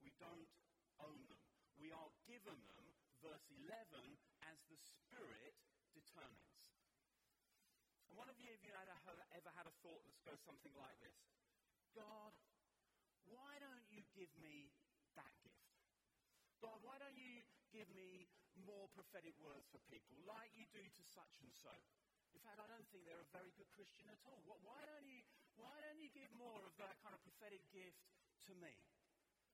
We 0.02 0.10
don't 0.18 0.50
own 0.98 1.22
them. 1.30 1.42
We 1.78 1.94
are 1.94 2.10
given 2.26 2.58
them, 2.68 2.86
verse 3.22 3.46
11, 3.54 4.18
as 4.50 4.58
the 4.66 4.78
Spirit 4.78 5.54
determines. 5.94 6.62
And 8.10 8.18
one 8.18 8.28
of 8.28 8.36
you, 8.42 8.50
have 8.50 8.60
you 8.66 8.74
ever 8.74 9.52
had 9.56 9.66
a 9.66 9.74
thought 9.80 10.02
that 10.04 10.18
goes 10.26 10.42
something 10.44 10.74
like 10.76 10.98
this? 11.00 11.16
God, 11.96 12.34
why 13.30 13.56
don't 13.62 13.86
you 13.88 14.04
give 14.12 14.30
me 14.42 14.68
that 15.16 15.32
gift? 15.40 15.80
God, 16.60 16.78
why 16.84 17.00
don't 17.00 17.16
you 17.16 17.42
give 17.72 17.88
me 17.96 18.28
more 18.68 18.86
prophetic 18.92 19.34
words 19.40 19.64
for 19.72 19.80
people 19.88 20.14
like 20.28 20.52
you 20.54 20.68
do 20.70 20.84
to 20.84 21.02
such 21.08 21.40
and 21.40 21.50
so? 21.56 21.72
In 22.36 22.40
fact, 22.44 22.60
I 22.60 22.68
don't 22.68 22.84
think 22.92 23.04
they're 23.08 23.22
a 23.22 23.32
very 23.32 23.52
good 23.56 23.68
Christian 23.72 24.08
at 24.12 24.20
all. 24.28 24.40
Why 24.44 24.84
don't 24.88 25.08
you, 25.08 25.24
why 25.56 25.72
don't 25.84 26.00
you 26.00 26.08
give 26.12 26.28
more 26.36 26.60
of 26.64 26.72
that 26.80 27.00
kind 27.00 27.16
of 27.16 27.20
prophetic 27.24 27.64
gift 27.72 28.00
to 28.48 28.52
me? 28.60 28.72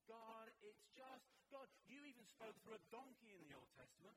God, 0.09 0.49
it's 0.65 0.89
just, 0.97 1.29
God, 1.53 1.69
you 1.85 2.01
even 2.09 2.25
spoke 2.25 2.57
through 2.65 2.81
a 2.81 2.85
donkey 2.89 3.37
in 3.37 3.45
the 3.45 3.53
Old 3.53 3.69
Testament. 3.77 4.17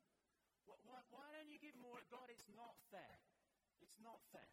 Why, 0.64 1.04
why 1.12 1.28
don't 1.36 1.52
you 1.52 1.60
give 1.60 1.76
more? 1.76 2.00
God, 2.08 2.32
it's 2.32 2.48
not 2.56 2.80
fair. 2.88 3.20
It's 3.84 4.00
not 4.00 4.24
fair. 4.32 4.48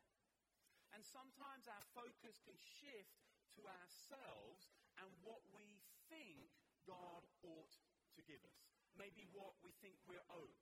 And 0.90 1.06
sometimes 1.06 1.70
our 1.70 1.84
focus 1.94 2.42
can 2.42 2.58
shift 2.58 3.22
to 3.54 3.62
ourselves 3.70 4.66
and 4.98 5.06
what 5.22 5.46
we 5.54 5.78
think 6.10 6.50
God 6.82 7.22
ought 7.46 7.74
to 8.18 8.20
give 8.26 8.42
us. 8.42 8.58
Maybe 8.98 9.30
what 9.30 9.54
we 9.62 9.70
think 9.78 9.94
we're 10.10 10.26
owed. 10.32 10.58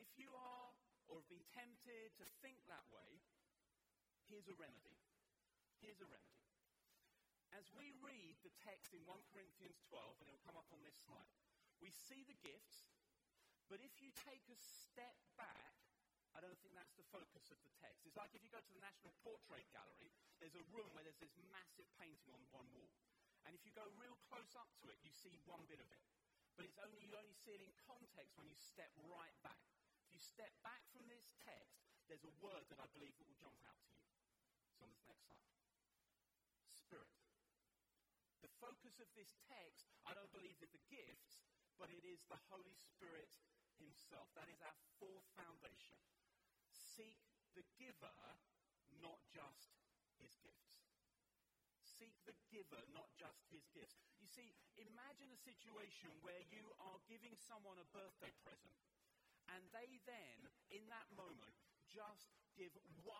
If 0.00 0.10
you 0.18 0.34
are 0.34 0.74
or 1.06 1.22
have 1.22 1.30
been 1.30 1.46
tempted 1.54 2.16
to 2.18 2.26
think 2.42 2.58
that 2.66 2.82
way, 2.90 3.22
here's 4.26 4.50
a 4.50 4.56
remedy. 4.58 4.98
Here's 5.78 6.00
a 6.02 6.08
remedy. 6.08 6.41
As 7.52 7.68
we 7.76 7.92
read 8.00 8.40
the 8.40 8.54
text 8.64 8.96
in 8.96 9.04
1 9.04 9.32
Corinthians 9.32 9.76
12, 9.92 10.20
and 10.20 10.26
it'll 10.28 10.48
come 10.48 10.56
up 10.56 10.68
on 10.72 10.80
this 10.80 10.96
slide, 11.04 11.28
we 11.84 11.92
see 11.92 12.24
the 12.24 12.38
gifts, 12.40 12.88
but 13.68 13.80
if 13.84 13.92
you 14.00 14.08
take 14.24 14.44
a 14.48 14.56
step 14.56 15.16
back, 15.36 15.76
I 16.32 16.40
don't 16.40 16.56
think 16.64 16.72
that's 16.72 16.96
the 16.96 17.04
focus 17.12 17.52
of 17.52 17.60
the 17.60 17.72
text. 17.76 18.08
It's 18.08 18.16
like 18.16 18.32
if 18.32 18.40
you 18.40 18.48
go 18.48 18.60
to 18.60 18.72
the 18.72 18.80
National 18.80 19.12
Portrait 19.20 19.68
Gallery, 19.68 20.08
there's 20.40 20.56
a 20.56 20.64
room 20.72 20.88
where 20.96 21.04
there's 21.04 21.20
this 21.20 21.36
massive 21.52 21.84
painting 22.00 22.32
on 22.32 22.40
one 22.56 22.68
wall. 22.72 22.92
And 23.44 23.52
if 23.52 23.60
you 23.68 23.72
go 23.76 23.84
real 24.00 24.16
close 24.32 24.56
up 24.56 24.70
to 24.80 24.88
it, 24.88 24.96
you 25.04 25.12
see 25.12 25.36
one 25.44 25.60
bit 25.68 25.82
of 25.82 25.88
it. 25.92 26.00
But 26.56 26.64
it's 26.64 26.80
only, 26.80 27.00
you 27.04 27.12
only 27.16 27.36
see 27.36 27.52
it 27.52 27.64
in 27.64 27.72
context 27.84 28.36
when 28.36 28.48
you 28.48 28.56
step 28.56 28.92
right 29.08 29.36
back 29.40 29.60
If 30.08 30.12
you 30.12 30.20
step 30.20 30.52
back 30.64 30.84
from 30.92 31.04
this 31.08 31.32
text, 31.44 31.84
there's 32.08 32.24
a 32.24 32.34
word 32.40 32.64
that 32.68 32.80
I 32.80 32.88
believe 32.92 33.16
that 33.16 33.28
will 33.28 33.40
jump 33.40 33.56
out 33.64 33.80
to 33.80 33.92
you. 33.96 34.04
It's 34.72 34.80
on 34.84 34.92
this 34.92 35.04
next 35.08 35.24
slide. 35.28 35.48
Spirit. 36.76 37.21
Focus 38.62 39.02
of 39.02 39.10
this 39.18 39.34
text, 39.50 39.90
I 40.06 40.14
don't 40.14 40.30
believe 40.30 40.54
is 40.62 40.70
the 40.70 40.86
gifts, 40.86 41.42
but 41.82 41.90
it 41.90 42.06
is 42.06 42.22
the 42.30 42.38
Holy 42.46 42.78
Spirit 42.78 43.34
himself. 43.74 44.30
That 44.38 44.46
is 44.46 44.62
our 44.62 44.78
fourth 45.02 45.26
foundation. 45.34 45.98
Seek 46.70 47.18
the 47.58 47.66
giver, 47.74 48.22
not 49.02 49.18
just 49.34 49.74
his 50.22 50.38
gifts. 50.46 50.78
Seek 51.82 52.14
the 52.22 52.38
giver, 52.54 52.78
not 52.94 53.10
just 53.18 53.50
his 53.50 53.66
gifts. 53.74 53.98
You 54.22 54.30
see, 54.30 54.54
imagine 54.78 55.34
a 55.34 55.42
situation 55.42 56.14
where 56.22 56.46
you 56.54 56.70
are 56.86 57.02
giving 57.10 57.34
someone 57.34 57.82
a 57.82 57.88
birthday 57.90 58.30
present 58.46 58.78
and 59.50 59.66
they 59.74 59.98
then, 60.06 60.38
in 60.70 60.86
that 60.86 61.10
moment, 61.18 61.58
just 61.90 62.30
give 62.54 62.70
100% 63.02 63.10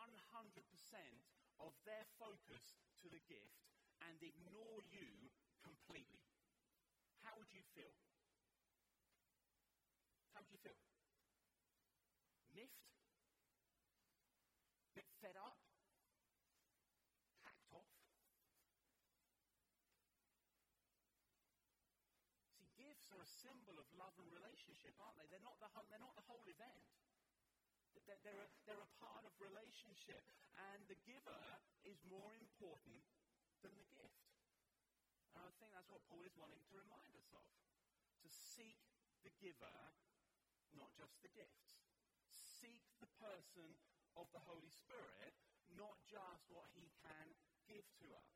of 1.59 1.75
their 1.83 2.07
focus 2.23 2.79
to 3.03 3.11
the 3.11 3.19
gift 3.27 3.72
and 4.09 4.19
ignore 4.23 4.81
you 4.91 5.07
completely. 5.63 6.23
How 7.23 7.35
would 7.39 7.51
you 7.55 7.63
feel? 7.75 7.95
How 10.35 10.43
would 10.43 10.51
you 10.51 10.59
feel? 10.59 10.79
Miffed? 12.53 12.83
Bit 14.95 15.09
fed 15.23 15.37
up? 15.39 15.57
Hacked 17.47 17.71
off? 17.73 17.89
See, 22.59 22.69
gifts 22.77 23.09
are 23.15 23.23
a 23.23 23.31
symbol 23.41 23.79
of 23.79 23.87
love 23.95 24.13
and 24.19 24.29
relationship, 24.35 24.99
aren't 24.99 25.17
they? 25.17 25.29
They're 25.31 25.47
not 25.47 25.57
the 25.63 25.71
whole, 25.73 25.87
they're 25.89 26.03
not 26.03 26.17
the 26.19 26.27
whole 26.27 26.45
event. 26.51 26.83
They're, 28.23 28.43
a, 28.43 28.49
they're 28.67 28.83
a 28.83 28.93
part 28.99 29.25
of 29.25 29.33
relationship. 29.39 30.23
And 30.59 30.83
the 30.91 30.99
giver 31.07 31.45
is 31.87 31.99
more 32.07 32.35
important 32.35 33.01
than 33.63 33.75
the 33.79 33.89
gift. 33.95 34.27
And 35.39 35.47
I 35.47 35.53
think 35.57 35.71
that's 35.73 35.89
what 35.89 36.05
Paul 36.11 36.27
is 36.27 36.35
wanting 36.37 36.61
to 36.67 36.75
remind 36.77 37.15
us 37.17 37.31
of. 37.33 37.47
To 38.23 38.29
seek 38.29 38.79
the 39.23 39.33
giver, 39.39 39.79
not 40.75 40.91
just 40.99 41.19
the 41.23 41.33
gift. 41.33 41.79
Seek 42.29 42.83
the 42.99 43.11
person 43.23 43.79
of 44.19 44.29
the 44.35 44.43
Holy 44.45 44.71
Spirit, 44.71 45.35
not 45.79 45.97
just 46.11 46.47
what 46.53 46.69
he 46.77 46.91
can 47.01 47.33
give 47.67 47.87
to 48.03 48.13
us. 48.13 48.35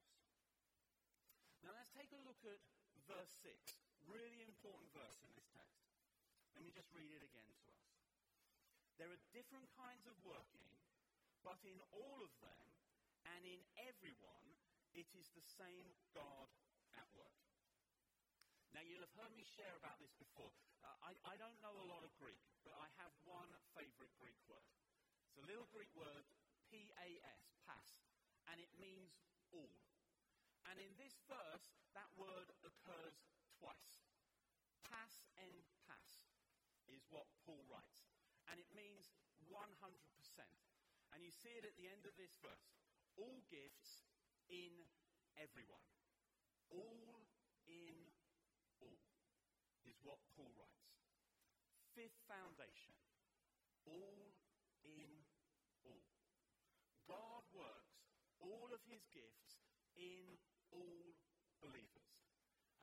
Now 1.62 1.74
let's 1.74 1.90
take 1.90 2.10
a 2.14 2.22
look 2.22 2.40
at 2.46 2.62
verse 3.10 3.34
6. 3.42 3.54
Really 4.06 4.46
important 4.46 4.90
verse 4.94 5.18
in 5.26 5.30
this 5.34 5.50
text. 5.50 5.90
Let 6.54 6.62
me 6.62 6.70
just 6.70 6.88
read 6.94 7.10
it 7.10 7.26
again 7.26 7.50
to 7.50 7.68
us. 7.74 7.90
There 8.96 9.10
are 9.12 9.22
different 9.34 9.68
kinds 9.76 10.06
of 10.08 10.16
working, 10.24 10.70
but 11.44 11.60
in 11.66 11.76
all 11.92 12.18
of 12.22 12.32
them 12.40 12.66
and 13.34 13.42
in 13.44 13.60
everyone, 13.76 14.46
it 14.96 15.12
is 15.12 15.28
the 15.36 15.44
same 15.44 15.92
God 16.16 16.48
at 16.96 17.04
work. 17.12 17.36
Now, 18.72 18.80
you'll 18.80 19.04
have 19.04 19.12
heard 19.20 19.36
me 19.36 19.44
share 19.44 19.76
about 19.76 20.00
this 20.00 20.16
before. 20.16 20.52
Uh, 20.80 21.12
I, 21.12 21.12
I 21.28 21.34
don't 21.36 21.56
know 21.60 21.76
a 21.76 21.88
lot 21.88 22.00
of 22.00 22.12
Greek, 22.16 22.40
but 22.64 22.72
I 22.76 22.88
have 23.00 23.12
one 23.28 23.52
favorite 23.76 24.12
Greek 24.16 24.40
word. 24.48 24.64
It's 25.28 25.40
a 25.40 25.48
little 25.48 25.68
Greek 25.68 25.92
word, 25.92 26.24
P 26.72 26.88
A 26.96 27.08
S, 27.20 27.44
pass, 27.68 28.00
and 28.48 28.56
it 28.56 28.72
means 28.80 29.20
all. 29.52 29.76
And 30.72 30.80
in 30.80 30.92
this 30.96 31.20
verse, 31.28 31.76
that 31.92 32.08
word 32.16 32.48
occurs 32.64 33.16
twice. 33.60 34.00
Pass 34.88 35.24
and 35.36 35.60
pass 35.86 36.32
is 36.88 37.04
what 37.12 37.28
Paul 37.44 37.62
writes. 37.68 38.08
And 38.50 38.58
it 38.58 38.70
means 38.74 39.12
100%. 39.46 39.60
And 41.14 41.22
you 41.22 41.30
see 41.30 41.54
it 41.54 41.64
at 41.68 41.76
the 41.78 41.86
end 41.86 42.04
of 42.08 42.14
this 42.18 42.34
verse. 42.42 42.66
All 43.16 43.40
gifts 43.48 44.06
in 44.50 44.72
everyone. 45.36 45.86
All 46.70 47.26
in 47.66 47.96
all 48.82 49.02
is 49.86 49.98
what 50.02 50.18
Paul 50.34 50.50
writes. 50.58 50.98
Fifth 51.94 52.18
foundation. 52.26 52.94
All 53.86 54.34
in 54.82 55.10
all. 55.86 56.06
God 57.06 57.46
works 57.54 58.06
all 58.42 58.68
of 58.74 58.82
his 58.86 59.06
gifts 59.14 59.62
in 59.96 60.36
all 60.74 61.14
believers. 61.62 62.12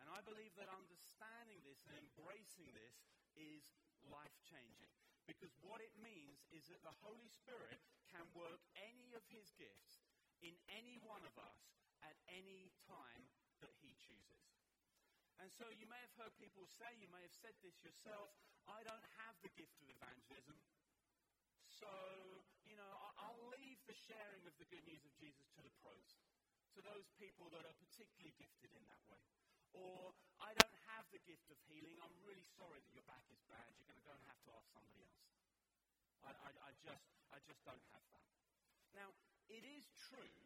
And 0.02 0.10
I 0.10 0.20
believe 0.26 0.52
that 0.60 0.68
understanding 0.68 1.64
this 1.64 1.86
and 1.88 1.96
embracing 1.96 2.72
this 2.76 3.08
is 3.38 3.64
life 4.10 4.36
changing. 4.44 4.92
Because 5.24 5.56
what 5.64 5.80
it 5.80 5.96
means 5.96 6.44
is 6.52 6.68
that 6.68 6.84
the 6.84 6.96
Holy 7.00 7.32
Spirit 7.32 7.80
can 8.12 8.28
work 8.36 8.60
any 8.76 9.16
of 9.16 9.24
his 9.32 9.56
gifts 9.56 10.03
in 10.44 10.54
any 10.68 11.00
one 11.08 11.24
of 11.24 11.34
us 11.40 11.60
at 12.04 12.20
any 12.28 12.70
time 12.84 13.24
that 13.64 13.72
he 13.80 13.96
chooses. 13.96 14.44
And 15.40 15.50
so 15.56 15.72
you 15.72 15.88
may 15.88 15.98
have 16.04 16.14
heard 16.20 16.36
people 16.38 16.68
say, 16.68 16.92
you 17.00 17.08
may 17.10 17.24
have 17.24 17.34
said 17.34 17.56
this 17.64 17.80
yourself, 17.82 18.30
I 18.68 18.84
don't 18.84 19.04
have 19.24 19.36
the 19.42 19.52
gift 19.56 19.80
of 19.80 19.88
evangelism. 19.88 20.60
So, 21.68 21.90
you 22.68 22.76
know, 22.76 22.92
I'll 23.18 23.50
leave 23.56 23.80
the 23.88 23.96
sharing 23.96 24.44
of 24.46 24.54
the 24.60 24.68
good 24.70 24.84
news 24.86 25.04
of 25.04 25.12
Jesus 25.18 25.48
to 25.58 25.62
the 25.64 25.74
pros, 25.82 26.20
to 26.76 26.80
those 26.86 27.08
people 27.18 27.50
that 27.56 27.64
are 27.66 27.78
particularly 27.80 28.36
gifted 28.40 28.72
in 28.76 28.84
that 28.88 29.04
way. 29.10 29.24
Or, 29.74 30.14
I 30.38 30.54
don't 30.54 30.80
have 30.92 31.08
the 31.10 31.24
gift 31.26 31.50
of 31.50 31.58
healing. 31.66 31.98
I'm 32.04 32.14
really 32.22 32.46
sorry 32.60 32.78
that 32.78 32.94
your 32.94 33.08
back 33.10 33.26
is 33.34 33.42
bad. 33.50 33.74
You're 33.80 33.90
going 33.90 34.00
to 34.00 34.06
go 34.06 34.14
and 34.14 34.24
have 34.30 34.40
to 34.48 34.52
ask 34.54 34.70
somebody 34.70 35.02
else. 35.02 35.24
I, 36.24 36.32
I, 36.36 36.50
I, 36.68 36.72
just, 36.84 37.08
I 37.34 37.42
just 37.44 37.60
don't 37.66 37.84
have 37.96 38.06
that. 38.14 38.28
Now, 38.94 39.12
it 39.50 39.64
is 39.64 39.86
true 40.10 40.40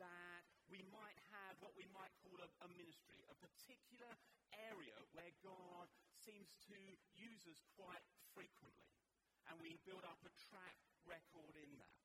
that 0.00 0.42
we 0.68 0.82
might 0.90 1.18
have 1.30 1.54
what 1.62 1.76
we 1.76 1.86
might 1.94 2.12
call 2.24 2.36
a, 2.40 2.48
a 2.64 2.68
ministry, 2.74 3.20
a 3.30 3.36
particular 3.38 4.10
area 4.68 4.96
where 5.12 5.32
God 5.44 5.86
seems 6.24 6.48
to 6.70 6.78
use 7.14 7.44
us 7.46 7.60
quite 7.78 8.02
frequently, 8.32 8.92
and 9.48 9.60
we 9.60 9.76
build 9.84 10.02
up 10.08 10.18
a 10.24 10.32
track 10.50 10.76
record 11.04 11.54
in 11.60 11.70
that. 11.78 12.00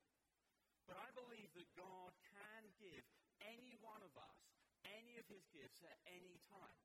But 0.86 1.00
I 1.00 1.10
believe 1.16 1.50
that 1.56 1.70
God 1.78 2.12
can 2.34 2.64
give 2.82 3.06
any 3.46 3.78
one 3.80 4.02
of 4.04 4.14
us 4.18 4.50
any 4.88 5.20
of 5.20 5.26
his 5.28 5.44
gifts 5.52 5.84
at 5.84 5.98
any 6.08 6.40
time. 6.48 6.80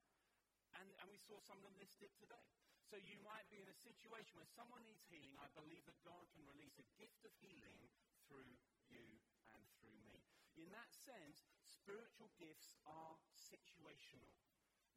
And, 0.75 0.87
and 0.99 1.07
we 1.07 1.19
saw 1.23 1.39
some 1.47 1.55
of 1.59 1.63
them 1.63 1.77
listed 1.79 2.11
today. 2.19 2.47
So 2.91 2.99
you 2.99 3.17
might 3.23 3.47
be 3.49 3.63
in 3.63 3.69
a 3.71 3.77
situation 3.81 4.35
where 4.35 4.49
someone 4.53 4.83
needs 4.85 5.01
healing. 5.07 5.33
I 5.39 5.49
believe 5.55 5.81
that 5.87 5.97
God 6.03 6.27
can 6.35 6.43
release 6.45 6.75
a 6.77 6.87
gift 6.99 7.23
of 7.23 7.33
healing 7.39 7.81
through 8.27 8.51
you 8.91 9.05
and 9.53 9.63
through 9.77 9.99
me. 10.07 10.17
In 10.55 10.71
that 10.71 10.89
sense, 10.89 11.45
spiritual 11.61 12.31
gifts 12.39 12.73
are 12.87 13.19
situational. 13.37 14.31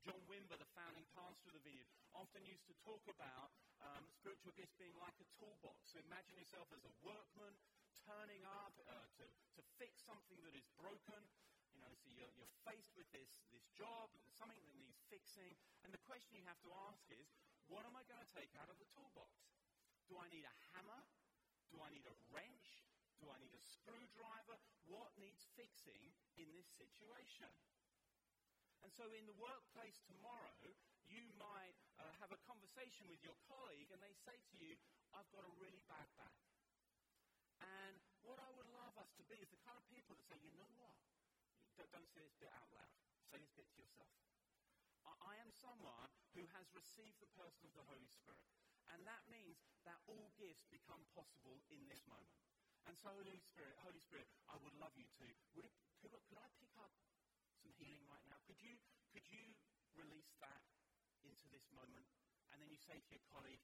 John 0.06 0.22
Wimber, 0.30 0.56
the 0.56 0.70
founding 0.78 1.04
pastor 1.12 1.50
of 1.50 1.58
the 1.58 1.64
vineyard, 1.66 1.90
often 2.14 2.46
used 2.46 2.64
to 2.70 2.74
talk 2.86 3.02
about 3.10 3.50
um, 3.82 4.06
spiritual 4.08 4.54
gifts 4.54 4.78
being 4.78 4.94
like 4.96 5.18
a 5.20 5.26
toolbox. 5.36 5.90
So 5.90 5.98
imagine 6.00 6.38
yourself 6.38 6.70
as 6.72 6.86
a 6.86 6.92
workman 7.02 7.52
turning 8.06 8.40
up 8.46 8.72
uh, 8.88 9.04
to, 9.20 9.24
to 9.28 9.62
fix 9.76 10.00
something 10.06 10.38
that 10.46 10.54
is 10.54 10.64
broken. 10.78 11.20
You 11.76 11.84
know, 11.84 11.92
so 11.98 12.08
you're, 12.14 12.30
you're 12.38 12.54
faced 12.64 12.94
with 12.96 13.10
this, 13.12 13.42
this 13.52 13.66
job, 13.76 14.08
something 14.32 14.56
that 14.56 14.78
needs 14.78 14.96
fixing. 15.12 15.52
And 15.84 15.92
the 15.92 16.00
question 16.08 16.38
you 16.38 16.46
have 16.48 16.62
to 16.64 16.70
ask 16.88 17.04
is, 17.12 17.28
what 17.68 17.84
am 17.84 17.92
I 17.98 18.02
going 18.08 18.22
to 18.22 18.30
take 18.32 18.54
out 18.56 18.72
of 18.72 18.80
the 18.80 18.88
toolbox? 18.96 19.30
Do 20.08 20.16
I 20.16 20.26
need 20.32 20.46
a 20.48 20.54
hammer? 20.72 21.04
Do 21.68 21.84
I 21.84 21.92
need 21.92 22.08
a 22.08 22.16
wrench? 22.32 22.87
Do 23.18 23.30
I 23.30 23.38
need 23.42 23.54
a 23.54 23.62
screwdriver? 23.62 24.56
What 24.86 25.10
needs 25.18 25.42
fixing 25.58 26.14
in 26.38 26.48
this 26.54 26.70
situation? 26.78 27.50
And 28.86 28.94
so 28.94 29.10
in 29.10 29.26
the 29.26 29.34
workplace 29.34 29.98
tomorrow, 30.06 30.54
you 31.10 31.24
might 31.34 31.74
uh, 31.98 32.06
have 32.22 32.30
a 32.30 32.40
conversation 32.46 33.10
with 33.10 33.18
your 33.26 33.34
colleague 33.50 33.90
and 33.90 33.98
they 33.98 34.14
say 34.22 34.38
to 34.38 34.56
you, 34.60 34.78
I've 35.10 35.28
got 35.34 35.42
a 35.42 35.52
really 35.58 35.82
bad 35.90 36.06
back. 36.14 36.38
And 37.58 37.98
what 38.22 38.38
I 38.38 38.50
would 38.54 38.70
love 38.70 38.94
us 39.02 39.10
to 39.18 39.24
be 39.26 39.40
is 39.42 39.50
the 39.50 39.58
kind 39.66 39.74
of 39.74 39.84
people 39.90 40.14
that 40.14 40.26
say, 40.30 40.38
you 40.38 40.54
know 40.54 40.70
what? 40.78 40.94
Don't, 41.74 41.90
don't 41.90 42.10
say 42.14 42.22
this 42.22 42.38
bit 42.38 42.54
out 42.54 42.70
loud. 42.70 42.94
Say 43.34 43.42
this 43.42 43.50
bit 43.56 43.66
to 43.66 43.78
yourself. 43.82 44.14
I, 45.02 45.34
I 45.34 45.34
am 45.42 45.50
someone 45.50 46.10
who 46.38 46.46
has 46.54 46.70
received 46.70 47.18
the 47.18 47.30
person 47.34 47.66
of 47.66 47.74
the 47.74 47.86
Holy 47.90 48.06
Spirit. 48.06 48.46
And 48.94 49.02
that 49.04 49.26
means 49.28 49.58
that 49.84 50.00
all 50.08 50.32
gifts 50.38 50.64
become 50.70 51.02
possible 51.12 51.60
in 51.68 51.82
this 51.90 52.00
moment. 52.08 52.38
And 52.88 52.96
so, 52.96 53.12
Holy 53.12 53.36
Spirit, 53.36 53.76
Holy 53.84 54.00
Spirit, 54.00 54.24
I 54.48 54.56
would 54.64 54.72
love 54.80 54.96
you 54.96 55.04
to. 55.20 55.28
Would 55.60 55.68
it, 55.68 55.76
could, 56.00 56.08
could 56.08 56.40
I 56.40 56.48
pick 56.56 56.72
up 56.80 56.88
some 57.60 57.68
healing 57.76 58.00
right 58.08 58.24
now? 58.24 58.40
Could 58.48 58.56
you, 58.64 58.80
could 59.12 59.28
you 59.28 59.44
release 59.92 60.32
that 60.40 60.64
into 61.20 61.44
this 61.52 61.68
moment? 61.76 62.08
And 62.48 62.64
then 62.64 62.72
you 62.72 62.80
say 62.80 62.96
to 62.96 63.10
your 63.12 63.20
colleague, 63.28 63.60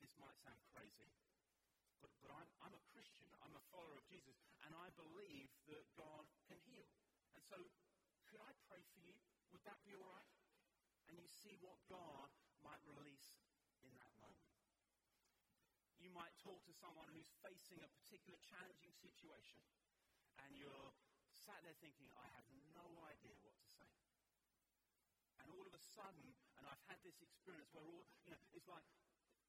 this 0.00 0.16
might 0.16 0.40
sound 0.40 0.56
crazy, 0.72 1.12
but, 2.00 2.08
but 2.24 2.32
I'm, 2.32 2.48
I'm 2.64 2.72
a 2.72 2.84
Christian. 2.88 3.28
I'm 3.44 3.52
a 3.52 3.64
follower 3.68 4.00
of 4.00 4.08
Jesus. 4.08 4.40
And 4.64 4.72
I 4.72 4.88
believe 4.96 5.52
that 5.68 5.84
God 6.00 6.24
can 6.48 6.56
heal. 6.64 6.88
And 7.36 7.44
so, 7.44 7.60
could 8.32 8.40
I 8.40 8.56
pray 8.64 8.80
for 8.96 9.00
you? 9.04 9.12
Would 9.52 9.60
that 9.68 9.76
be 9.84 9.92
all 9.92 10.08
right? 10.08 10.32
And 11.12 11.20
you 11.20 11.28
see 11.28 11.60
what 11.60 11.76
God 11.92 12.32
might 12.64 12.80
release 12.88 13.36
in 13.84 13.92
that. 14.00 14.13
You 16.04 16.12
might 16.12 16.36
talk 16.44 16.60
to 16.68 16.74
someone 16.76 17.08
who's 17.16 17.32
facing 17.40 17.80
a 17.80 17.88
particular 17.88 18.36
challenging 18.44 18.92
situation, 18.92 19.64
and 20.44 20.52
you're 20.52 20.92
sat 21.32 21.64
there 21.64 21.72
thinking, 21.80 22.12
I 22.12 22.28
have 22.36 22.44
no 22.76 22.84
idea 23.08 23.32
what 23.40 23.56
to 23.56 23.68
say. 23.72 23.88
And 25.40 25.48
all 25.48 25.64
of 25.64 25.72
a 25.72 25.80
sudden, 25.80 26.36
and 26.60 26.68
I've 26.68 26.84
had 26.92 27.00
this 27.08 27.16
experience 27.24 27.72
where 27.72 27.88
all, 27.88 28.04
you 28.28 28.36
know, 28.36 28.40
it's 28.52 28.68
like 28.68 28.84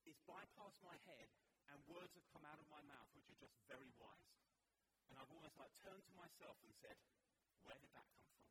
it's 0.08 0.24
bypassed 0.24 0.80
my 0.80 0.96
head, 1.04 1.28
and 1.76 1.76
words 1.92 2.16
have 2.16 2.24
come 2.32 2.48
out 2.48 2.64
of 2.64 2.72
my 2.72 2.80
mouth 2.88 3.12
which 3.20 3.28
are 3.28 3.40
just 3.44 3.60
very 3.68 3.92
wise. 4.00 4.40
And 5.12 5.20
I've 5.20 5.32
almost 5.36 5.60
like 5.60 5.76
turned 5.84 6.08
to 6.08 6.16
myself 6.16 6.56
and 6.64 6.72
said, 6.80 6.96
Where 7.68 7.76
did 7.84 7.92
that 7.92 8.08
come 8.16 8.32
from? 8.32 8.48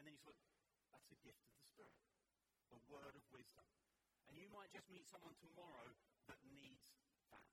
And 0.00 0.08
then 0.08 0.16
you 0.16 0.24
thought, 0.24 0.40
That's 0.88 1.12
a 1.12 1.20
gift 1.20 1.44
of 1.44 1.52
the 1.52 1.64
Spirit, 1.68 2.00
a 2.72 2.80
word 2.88 3.12
of 3.12 3.24
wisdom. 3.28 3.68
And 4.32 4.40
you 4.40 4.48
might 4.48 4.72
just 4.72 4.88
meet 4.88 5.04
someone 5.04 5.36
tomorrow 5.36 5.92
that 6.28 6.40
needs 6.48 6.84
that. 7.32 7.48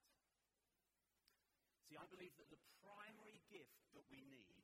See, 1.87 1.97
I 1.97 2.05
believe 2.11 2.35
that 2.37 2.51
the 2.51 2.61
primary 2.83 3.39
gift 3.47 3.79
that 3.95 4.05
we 4.11 4.21
need 4.27 4.63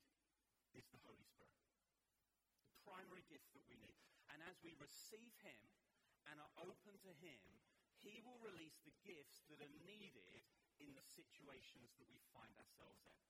is 0.76 0.88
the 0.92 1.02
Holy 1.04 1.26
Spirit. 1.28 1.60
The 2.76 2.84
primary 2.84 3.24
gift 3.28 3.48
that 3.56 3.66
we 3.68 3.80
need. 3.80 4.00
And 4.32 4.40
as 4.48 4.56
we 4.64 4.76
receive 4.80 5.36
Him 5.44 5.64
and 6.32 6.40
are 6.40 6.54
open 6.64 6.96
to 7.04 7.12
Him, 7.20 7.44
he 8.02 8.18
will 8.26 8.40
release 8.42 8.82
the 8.82 8.96
gifts 9.06 9.46
that 9.52 9.62
are 9.62 9.76
needed 9.86 10.42
in 10.82 10.90
the 10.98 11.06
situations 11.14 11.94
that 12.02 12.10
we 12.10 12.18
find 12.34 12.54
ourselves 12.58 13.06
in. 13.06 13.22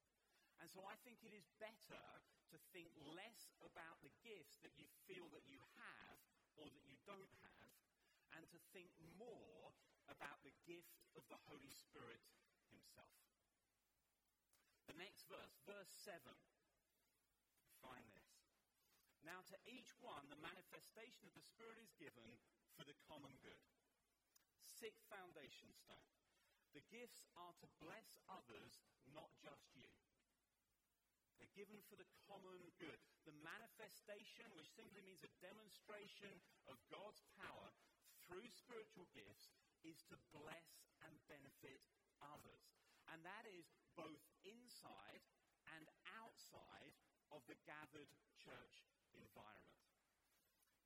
And 0.64 0.70
so 0.72 0.86
I 0.88 0.96
think 1.04 1.20
it 1.26 1.36
is 1.36 1.44
better 1.60 2.06
to 2.54 2.58
think 2.72 2.94
less 3.18 3.52
about 3.66 4.00
the 4.06 4.14
gifts 4.24 4.62
that 4.64 4.78
you 4.80 4.88
feel 5.10 5.28
that 5.36 5.44
you 5.50 5.60
have 5.76 6.18
or 6.56 6.70
that 6.70 6.86
you 6.86 6.96
don't 7.04 7.34
have, 7.44 7.76
and 8.38 8.44
to 8.52 8.60
think 8.72 8.92
more 9.20 9.74
about 10.12 10.44
the 10.44 10.54
gift 10.68 11.00
of 11.16 11.24
the 11.32 11.40
Holy 11.48 11.72
Spirit 11.72 12.22
Himself. 12.68 13.16
The 14.92 15.00
next 15.00 15.26
verse, 15.32 15.56
verse 15.64 15.92
7. 16.04 16.20
Find 17.80 18.06
this. 18.14 18.36
Now, 19.24 19.42
to 19.48 19.58
each 19.66 19.96
one, 20.04 20.28
the 20.28 20.44
manifestation 20.44 21.26
of 21.26 21.34
the 21.34 21.46
Spirit 21.46 21.80
is 21.80 21.96
given 21.96 22.38
for 22.76 22.84
the 22.84 22.98
common 23.08 23.34
good 23.42 23.62
sixth 24.82 25.06
foundation 25.14 25.70
stone. 25.78 26.10
The 26.74 26.82
gifts 26.90 27.30
are 27.38 27.54
to 27.62 27.70
bless 27.78 28.18
others, 28.26 28.82
not 29.14 29.30
just 29.38 29.70
you. 29.78 29.86
They're 31.38 31.54
given 31.54 31.78
for 31.86 32.02
the 32.02 32.10
common 32.26 32.58
good. 32.82 32.98
The 33.30 33.38
manifestation, 33.46 34.50
which 34.58 34.74
simply 34.74 35.06
means 35.06 35.22
a 35.22 35.38
demonstration 35.38 36.34
of 36.66 36.82
God's 36.90 37.22
power 37.38 37.70
through 38.26 38.50
spiritual 38.50 39.06
gifts, 39.14 39.54
is 39.86 40.02
to 40.10 40.18
bless 40.32 40.70
and 41.06 41.14
benefit 41.28 41.82
others. 42.22 42.66
And 43.10 43.22
that 43.26 43.46
is 43.50 43.66
both 43.98 44.22
inside 44.46 45.24
and 45.78 45.86
outside 46.22 46.94
of 47.34 47.42
the 47.48 47.58
gathered 47.68 48.12
church 48.40 48.86
environment. 49.14 49.72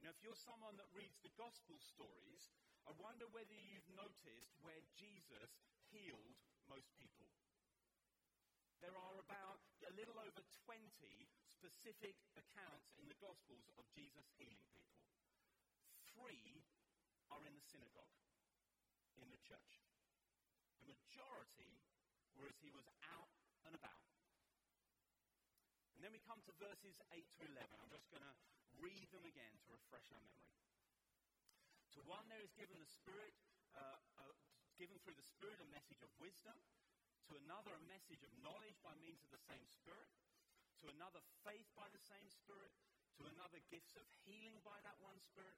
Now, 0.04 0.14
if 0.14 0.22
you're 0.22 0.38
someone 0.38 0.78
that 0.78 0.90
reads 0.94 1.18
the 1.26 1.34
gospel 1.34 1.82
stories, 1.82 2.54
I 2.86 2.94
wonder 3.02 3.26
whether 3.34 3.58
you've 3.58 3.90
noticed 3.98 4.54
where 4.62 4.82
Jesus 4.94 5.50
healed 5.90 6.38
most 6.70 6.94
people. 6.94 7.30
There 8.86 8.94
are 8.94 9.18
about 9.18 9.66
a 9.90 9.94
little 9.98 10.18
over 10.22 10.46
20 10.70 10.86
specific 11.50 12.14
accounts 12.38 12.94
in 13.02 13.10
the 13.10 13.18
Gospels 13.18 13.66
of 13.82 13.90
Jesus 13.90 14.30
healing 14.38 14.62
people. 14.70 14.94
Three 16.14 16.62
are 17.34 17.42
in 17.50 17.58
the 17.58 17.66
synagogue, 17.66 18.25
in 19.22 19.30
the 19.32 19.42
church. 19.46 19.84
The 20.84 20.90
majority 20.90 21.72
were 22.36 22.50
as 22.50 22.60
he 22.60 22.72
was 22.72 22.88
out 23.16 23.32
and 23.64 23.74
about. 23.76 24.06
And 25.96 26.04
then 26.04 26.12
we 26.12 26.20
come 26.28 26.44
to 26.44 26.54
verses 26.60 27.00
8 27.12 27.24
to 27.40 27.42
11. 27.56 27.80
I'm 27.80 27.94
just 27.94 28.12
going 28.12 28.24
to 28.24 28.36
read 28.84 29.08
them 29.16 29.24
again 29.24 29.54
to 29.64 29.68
refresh 29.72 30.12
our 30.12 30.24
memory. 30.24 30.60
To 31.96 32.04
one 32.04 32.28
there 32.28 32.44
is 32.44 32.52
given 32.60 32.76
the 32.76 32.92
Spirit, 32.92 33.32
uh, 33.72 34.00
uh, 34.20 34.36
given 34.76 35.00
through 35.00 35.16
the 35.16 35.24
Spirit 35.24 35.64
a 35.64 35.70
message 35.72 36.04
of 36.04 36.12
wisdom. 36.20 36.60
To 37.32 37.40
another 37.48 37.74
a 37.74 37.84
message 37.88 38.22
of 38.22 38.30
knowledge 38.44 38.78
by 38.84 38.94
means 39.00 39.24
of 39.24 39.32
the 39.32 39.42
same 39.48 39.64
Spirit. 39.72 40.12
To 40.84 40.92
another 40.92 41.24
faith 41.48 41.66
by 41.74 41.88
the 41.96 42.04
same 42.04 42.28
Spirit. 42.28 42.76
To 43.18 43.32
another 43.32 43.64
gifts 43.72 43.96
of 43.96 44.04
healing 44.28 44.60
by 44.68 44.78
that 44.84 45.00
one 45.00 45.18
Spirit. 45.24 45.58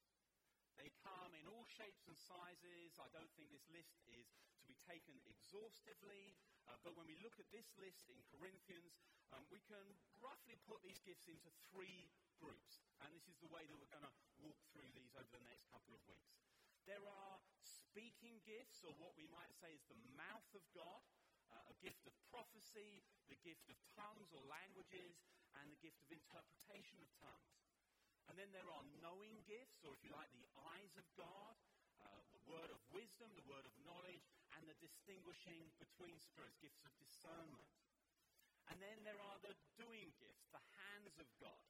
They 0.79 0.91
come 1.03 1.31
in 1.35 1.47
all 1.47 1.65
shapes 1.67 2.07
and 2.07 2.15
sizes. 2.15 2.95
I 2.99 3.09
don't 3.11 3.31
think 3.35 3.51
this 3.51 3.67
list 3.71 3.95
is 4.07 4.27
to 4.61 4.65
be 4.69 4.77
taken 4.87 5.17
exhaustively, 5.25 6.37
uh, 6.69 6.77
but 6.85 6.95
when 6.95 7.09
we 7.09 7.17
look 7.19 7.41
at 7.41 7.49
this 7.49 7.67
list 7.81 8.07
in 8.07 8.19
Corinthians, 8.31 8.95
um, 9.33 9.43
we 9.49 9.59
can 9.67 9.83
roughly 10.19 10.59
put 10.67 10.83
these 10.83 10.99
gifts 11.01 11.27
into 11.27 11.49
three 11.71 12.11
groups. 12.39 12.83
And 13.01 13.11
this 13.13 13.25
is 13.27 13.37
the 13.39 13.49
way 13.49 13.63
that 13.65 13.77
we're 13.77 13.93
going 13.93 14.05
to 14.05 14.17
walk 14.43 14.59
through 14.71 14.89
these 14.93 15.13
over 15.15 15.29
the 15.31 15.43
next 15.47 15.69
couple 15.71 15.95
of 15.95 16.03
weeks. 16.09 16.35
There 16.89 17.03
are 17.05 17.37
speaking 17.61 18.41
gifts, 18.41 18.81
or 18.81 18.91
what 18.97 19.13
we 19.13 19.29
might 19.29 19.53
say 19.53 19.69
is 19.71 19.85
the 19.85 20.01
mouth 20.17 20.49
of 20.57 20.65
God, 20.73 21.01
uh, 21.53 21.61
a 21.69 21.75
gift 21.77 22.03
of 22.09 22.13
prophecy, 22.33 23.05
the 23.29 23.37
gift 23.45 23.69
of 23.69 23.77
tongues 23.93 24.33
or 24.33 24.41
languages, 24.49 25.21
and 25.61 25.69
the 25.69 25.79
gift 25.83 26.01
of 26.01 26.09
interpretation 26.09 26.97
of 27.03 27.09
tongues. 27.21 27.70
Then 28.41 28.57
there 28.57 28.73
are 28.73 28.81
knowing 29.05 29.37
gifts, 29.45 29.85
or 29.85 29.93
if 29.93 30.01
you 30.01 30.09
like, 30.17 30.33
the 30.33 30.49
eyes 30.73 30.97
of 30.97 31.05
God, 31.13 31.53
uh, 32.01 32.25
the 32.33 32.41
word 32.49 32.73
of 32.73 32.81
wisdom, 32.89 33.29
the 33.37 33.45
word 33.45 33.61
of 33.69 33.75
knowledge, 33.85 34.25
and 34.57 34.65
the 34.65 34.73
distinguishing 34.81 35.69
between 35.77 36.17
spirits, 36.17 36.57
gifts 36.57 36.81
of 36.81 36.89
discernment. 36.97 37.69
And 38.73 38.81
then 38.81 38.97
there 39.05 39.21
are 39.29 39.37
the 39.45 39.53
doing 39.77 40.09
gifts, 40.17 40.49
the 40.49 40.65
hands 40.73 41.13
of 41.21 41.29
God, 41.37 41.69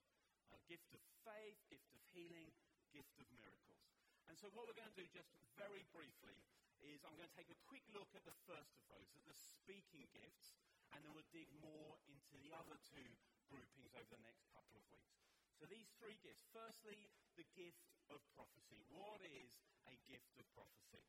a 0.56 0.60
gift 0.72 0.88
of 0.96 1.04
faith, 1.28 1.60
gift 1.68 1.92
of 1.92 2.00
healing, 2.16 2.48
gift 2.96 3.20
of 3.20 3.28
miracles. 3.36 3.92
And 4.32 4.40
so, 4.40 4.48
what 4.56 4.64
we're 4.64 4.80
going 4.80 4.96
to 4.96 5.02
do 5.04 5.12
just 5.12 5.36
very 5.60 5.84
briefly 5.92 6.40
is 6.88 7.04
I'm 7.04 7.20
going 7.20 7.28
to 7.28 7.36
take 7.36 7.52
a 7.52 7.60
quick 7.68 7.84
look 7.92 8.16
at 8.16 8.24
the 8.24 8.38
first 8.48 8.72
of 8.80 8.84
those, 8.96 9.12
at 9.20 9.28
the 9.28 9.36
speaking 9.36 10.08
gifts, 10.16 10.56
and 10.96 11.04
then 11.04 11.12
we'll 11.12 11.28
dig 11.36 11.52
more 11.60 12.00
into 12.08 12.40
the 12.40 12.56
other 12.56 12.80
two 12.88 13.12
groupings 13.52 13.92
over 13.92 14.08
the 14.08 14.24
next 14.24 14.48
couple 14.56 14.80
of 14.80 14.88
weeks. 14.88 15.31
So, 15.62 15.69
these 15.69 15.93
three 16.02 16.17
gifts. 16.26 16.41
Firstly, 16.50 16.97
the 17.38 17.45
gift 17.54 17.86
of 18.10 18.17
prophecy. 18.34 18.82
What 18.89 19.21
is 19.21 19.62
a 19.86 19.93
gift 20.10 20.34
of 20.41 20.50
prophecy? 20.58 21.06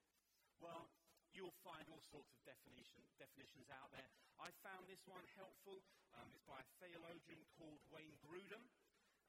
Well, 0.61 0.93
you'll 1.33 1.57
find 1.65 1.89
all 1.89 2.05
sorts 2.05 2.29
of 2.37 2.41
definition, 2.45 3.01
definitions 3.17 3.73
out 3.73 3.89
there. 3.97 4.13
I 4.37 4.53
found 4.61 4.85
this 4.93 5.01
one 5.09 5.25
helpful. 5.41 5.81
Um, 6.13 6.29
it's 6.37 6.45
by 6.45 6.61
a 6.61 6.69
theologian 6.85 7.41
called 7.57 7.81
Wayne 7.89 8.13
Grudem, 8.21 8.61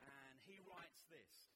and 0.03 0.35
he 0.43 0.59
writes 0.67 1.07
this. 1.07 1.55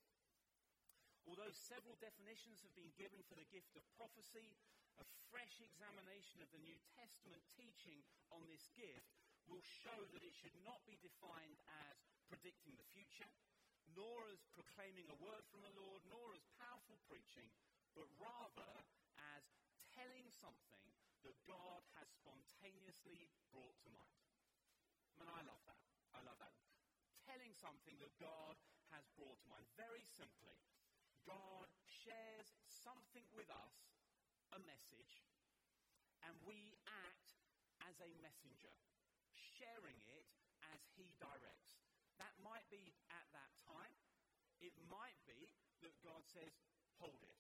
Although 1.27 1.51
several 1.51 1.99
definitions 1.99 2.63
have 2.63 2.71
been 2.71 2.95
given 2.95 3.19
for 3.27 3.35
the 3.35 3.51
gift 3.51 3.75
of 3.75 3.83
prophecy, 3.99 4.55
a 4.95 5.03
fresh 5.27 5.59
examination 5.59 6.39
of 6.39 6.47
the 6.55 6.63
New 6.63 6.79
Testament 6.95 7.43
teaching 7.59 7.99
on 8.31 8.47
this 8.47 8.71
gift 8.79 9.11
will 9.51 9.63
show 9.83 9.99
that 10.15 10.23
it 10.23 10.31
should 10.39 10.55
not 10.63 10.79
be 10.87 10.95
defined 11.03 11.59
as 11.91 11.99
predicting 12.31 12.79
the 12.79 12.87
future, 12.95 13.27
nor 13.95 14.27
as 14.33 14.43
proclaiming 14.51 15.07
a 15.07 15.21
word 15.21 15.43
from 15.47 15.61
the 15.63 15.75
Lord, 15.77 16.01
nor 16.09 16.33
as 16.35 16.43
powerful 16.59 16.99
preaching, 17.07 17.47
but 17.95 18.09
rather 18.19 18.73
as 19.37 19.45
telling 19.95 20.27
something 20.29 20.87
that 21.25 21.37
God 21.49 21.81
has 21.99 22.07
spontaneously 22.13 23.27
brought 23.51 23.75
to 23.83 23.89
mind. 23.91 24.21
I 25.17 25.25
mean, 25.25 25.33
I 25.33 25.43
love 25.43 25.63
that. 25.65 25.81
I 26.13 26.21
love 26.23 26.39
that. 26.39 26.53
Telling 27.25 27.51
something 27.51 27.97
that 27.99 28.13
God 28.21 28.55
has 28.93 29.03
brought 29.19 29.35
to 29.43 29.47
mind. 29.51 29.65
Very 29.75 30.05
simply, 30.05 30.55
God 31.27 31.67
shares 31.83 32.55
something 32.69 33.25
with 33.35 33.49
us, 33.51 33.75
a 34.55 34.59
message, 34.63 35.27
and 36.23 36.31
we 36.47 36.79
act 36.87 37.35
as 37.83 37.99
a 37.99 38.11
messenger, 38.23 38.71
sharing 39.35 39.99
it 40.07 40.27
as 40.71 40.79
He 40.95 41.11
directs. 41.19 41.83
That 42.17 42.33
might 42.39 42.65
be 42.71 42.95
at 43.11 43.27
that 43.35 43.51
time. 43.66 43.66
It 44.61 44.73
might 44.89 45.19
be 45.29 45.37
that 45.85 45.93
God 46.01 46.25
says, 46.25 46.53
hold 46.97 47.21
it. 47.21 47.37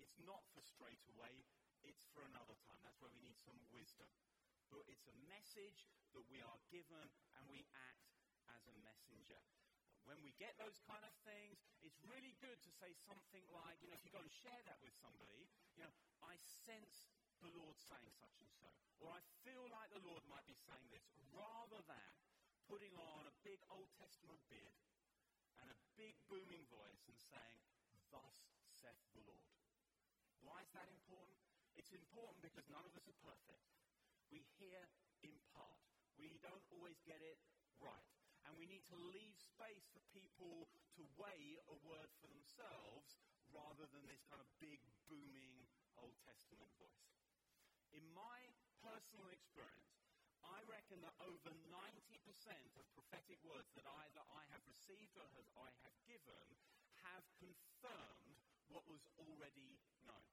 It's 0.00 0.16
not 0.24 0.40
for 0.54 0.62
straight 0.64 1.02
away, 1.12 1.34
it's 1.84 2.06
for 2.14 2.24
another 2.24 2.56
time. 2.64 2.80
That's 2.86 2.98
where 3.02 3.12
we 3.12 3.20
need 3.20 3.36
some 3.42 3.58
wisdom. 3.74 4.08
But 4.72 4.84
it's 4.88 5.08
a 5.08 5.16
message 5.28 5.88
that 6.16 6.24
we 6.28 6.40
are 6.44 6.60
given 6.72 7.08
and 7.36 7.44
we 7.48 7.64
act 7.72 8.08
as 8.52 8.64
a 8.68 8.74
messenger. 8.80 9.40
When 10.08 10.20
we 10.24 10.32
get 10.40 10.56
those 10.56 10.80
kind 10.88 11.04
of 11.04 11.12
things, 11.28 11.60
it's 11.84 12.00
really 12.08 12.32
good 12.40 12.56
to 12.64 12.70
say 12.80 12.96
something 13.04 13.44
like, 13.52 13.76
you 13.84 13.92
know, 13.92 13.96
if 13.96 14.04
you 14.08 14.12
go 14.14 14.24
and 14.24 14.32
share 14.32 14.62
that 14.64 14.80
with 14.80 14.96
somebody, 15.04 15.44
you 15.76 15.84
know, 15.84 15.92
I 16.24 16.32
sense 16.64 17.12
the 17.44 17.52
Lord 17.52 17.76
saying 17.76 18.08
such 18.16 18.40
and 18.40 18.52
so. 18.56 18.72
Or 19.04 19.12
I 19.12 19.20
feel 19.44 19.68
like 19.68 19.92
the 19.92 20.00
Lord 20.08 20.24
might 20.32 20.48
be 20.48 20.56
saying 20.64 20.88
this, 20.88 21.04
rather 21.36 21.84
than 21.84 22.12
putting 22.72 22.96
on 22.96 23.28
a 23.28 23.34
big 23.44 23.60
Old 23.68 23.92
Testament 24.00 24.40
beard 24.48 24.80
and 25.62 25.68
a 25.70 25.78
big 25.98 26.14
booming 26.30 26.64
voice 26.70 27.02
and 27.06 27.18
saying, 27.18 27.60
Thus 28.10 28.38
saith 28.70 29.06
the 29.14 29.24
Lord. 29.26 29.52
Why 30.42 30.62
is 30.62 30.70
that 30.72 30.88
important? 30.88 31.38
It's 31.76 31.94
important 31.94 32.42
because 32.42 32.66
none 32.70 32.82
of 32.82 32.94
us 32.94 33.06
are 33.06 33.20
perfect. 33.22 33.66
We 34.30 34.42
hear 34.58 34.82
in 35.22 35.34
part. 35.54 35.82
We 36.18 36.38
don't 36.42 36.64
always 36.74 36.98
get 37.06 37.22
it 37.22 37.38
right. 37.78 38.10
And 38.46 38.54
we 38.58 38.66
need 38.66 38.86
to 38.90 38.98
leave 39.12 39.36
space 39.38 39.86
for 39.92 40.02
people 40.10 40.66
to 40.98 41.02
weigh 41.20 41.60
a 41.68 41.76
word 41.86 42.10
for 42.18 42.26
themselves 42.30 43.20
rather 43.52 43.86
than 43.92 44.04
this 44.08 44.22
kind 44.26 44.40
of 44.42 44.48
big, 44.58 44.80
booming 45.06 45.68
Old 45.98 46.16
Testament 46.24 46.70
voice. 46.78 47.12
In 47.94 48.04
my 48.14 48.38
personal 48.82 49.28
experience, 49.32 49.98
I 50.44 50.62
reckon 50.70 51.02
that 51.02 51.16
over 51.24 51.50
90% 51.68 51.74
of 52.78 52.84
prophetic 52.94 53.40
words 53.42 53.68
that 53.74 53.84
either 54.06 54.22
received 54.88 55.20
or 55.20 55.28
have, 55.36 55.48
I 55.60 55.68
have 55.84 55.96
given 56.08 56.48
have 57.04 57.24
confirmed 57.36 58.40
what 58.72 58.88
was 58.88 59.04
already 59.20 59.76
known. 60.08 60.32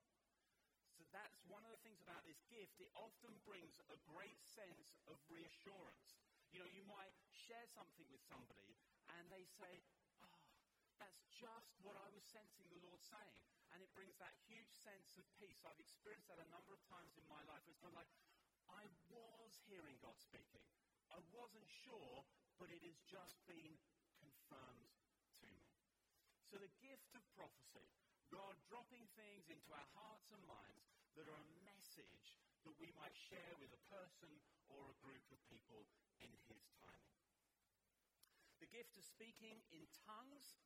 So 0.96 1.04
that's 1.12 1.44
one 1.52 1.60
of 1.68 1.76
the 1.76 1.82
things 1.84 2.00
about 2.00 2.24
this 2.24 2.40
gift. 2.48 2.80
It 2.80 2.88
often 2.96 3.36
brings 3.44 3.84
a 3.92 4.00
great 4.08 4.40
sense 4.48 4.96
of 5.12 5.20
reassurance. 5.28 6.16
You 6.56 6.64
know, 6.64 6.72
you 6.72 6.88
might 6.88 7.12
share 7.36 7.68
something 7.76 8.08
with 8.08 8.24
somebody 8.32 8.80
and 9.12 9.28
they 9.28 9.44
say, 9.60 9.84
Oh, 10.24 10.40
that's 11.04 11.20
just 11.36 11.76
what 11.84 12.00
I 12.00 12.08
was 12.16 12.24
sensing 12.24 12.72
the 12.72 12.80
Lord 12.80 13.04
saying. 13.04 13.40
And 13.76 13.84
it 13.84 13.92
brings 13.92 14.16
that 14.24 14.32
huge 14.48 14.72
sense 14.72 15.20
of 15.20 15.28
peace. 15.36 15.68
I've 15.68 15.84
experienced 15.84 16.32
that 16.32 16.40
a 16.40 16.48
number 16.48 16.72
of 16.72 16.80
times 16.88 17.12
in 17.20 17.28
my 17.28 17.44
life. 17.44 17.60
It's 17.68 17.84
kind 17.84 17.92
of 17.92 18.00
like, 18.00 18.12
I 18.72 18.88
was 19.12 19.52
hearing 19.68 20.00
God 20.00 20.16
speaking. 20.16 20.64
I 21.12 21.20
wasn't 21.36 21.68
sure, 21.68 22.24
but 22.56 22.72
it 22.72 22.80
has 22.88 22.96
just 23.04 23.36
been 23.52 23.76
confirmed 24.46 24.94
to 25.42 25.46
me. 25.50 25.66
So 26.46 26.62
the 26.62 26.70
gift 26.78 27.10
of 27.18 27.26
prophecy 27.34 27.90
God 28.30 28.58
dropping 28.70 29.06
things 29.18 29.50
into 29.50 29.70
our 29.74 29.90
hearts 29.98 30.30
and 30.34 30.42
minds 30.46 30.86
that 31.18 31.26
are 31.30 31.40
a 31.40 31.50
message 31.66 32.38
that 32.66 32.78
we 32.78 32.94
might 32.98 33.14
share 33.14 33.54
with 33.62 33.74
a 33.74 33.82
person 33.90 34.30
or 34.70 34.82
a 34.90 34.98
group 35.02 35.22
of 35.34 35.40
people 35.50 35.86
in 36.22 36.30
His 36.50 36.66
timing. 36.82 37.22
The 38.62 38.70
gift 38.70 38.98
of 38.98 39.06
speaking 39.06 39.62
in 39.74 39.86
tongues, 40.10 40.58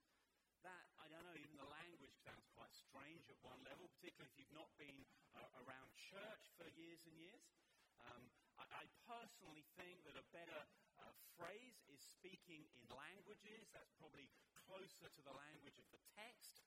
that, 0.63 0.87
I 0.99 1.07
don't 1.11 1.23
know, 1.23 1.35
even 1.35 1.55
the 1.59 1.67
language 1.67 2.15
sounds 2.23 2.47
quite 2.55 2.71
strange 2.75 3.27
at 3.27 3.39
one 3.43 3.59
level, 3.67 3.91
particularly 3.99 4.31
if 4.31 4.35
you've 4.39 4.55
not 4.55 4.71
been 4.79 5.03
uh, 5.35 5.63
around 5.63 5.91
church 5.95 6.51
for 6.55 6.67
years 6.75 7.03
and 7.07 7.15
years. 7.19 7.43
Um, 8.07 8.23
I, 8.59 8.83
personally 9.09 9.65
think 9.73 10.05
that 10.05 10.13
a 10.13 10.25
better 10.29 10.61
uh, 11.01 11.09
phrase 11.33 11.81
is 11.89 11.97
speaking 11.97 12.61
in 12.77 12.85
languages. 12.93 13.65
That's 13.73 13.89
probably 13.97 14.29
closer 14.69 15.09
to 15.09 15.21
the 15.25 15.33
language 15.33 15.81
of 15.81 15.87
the 15.89 15.97
text. 16.13 16.61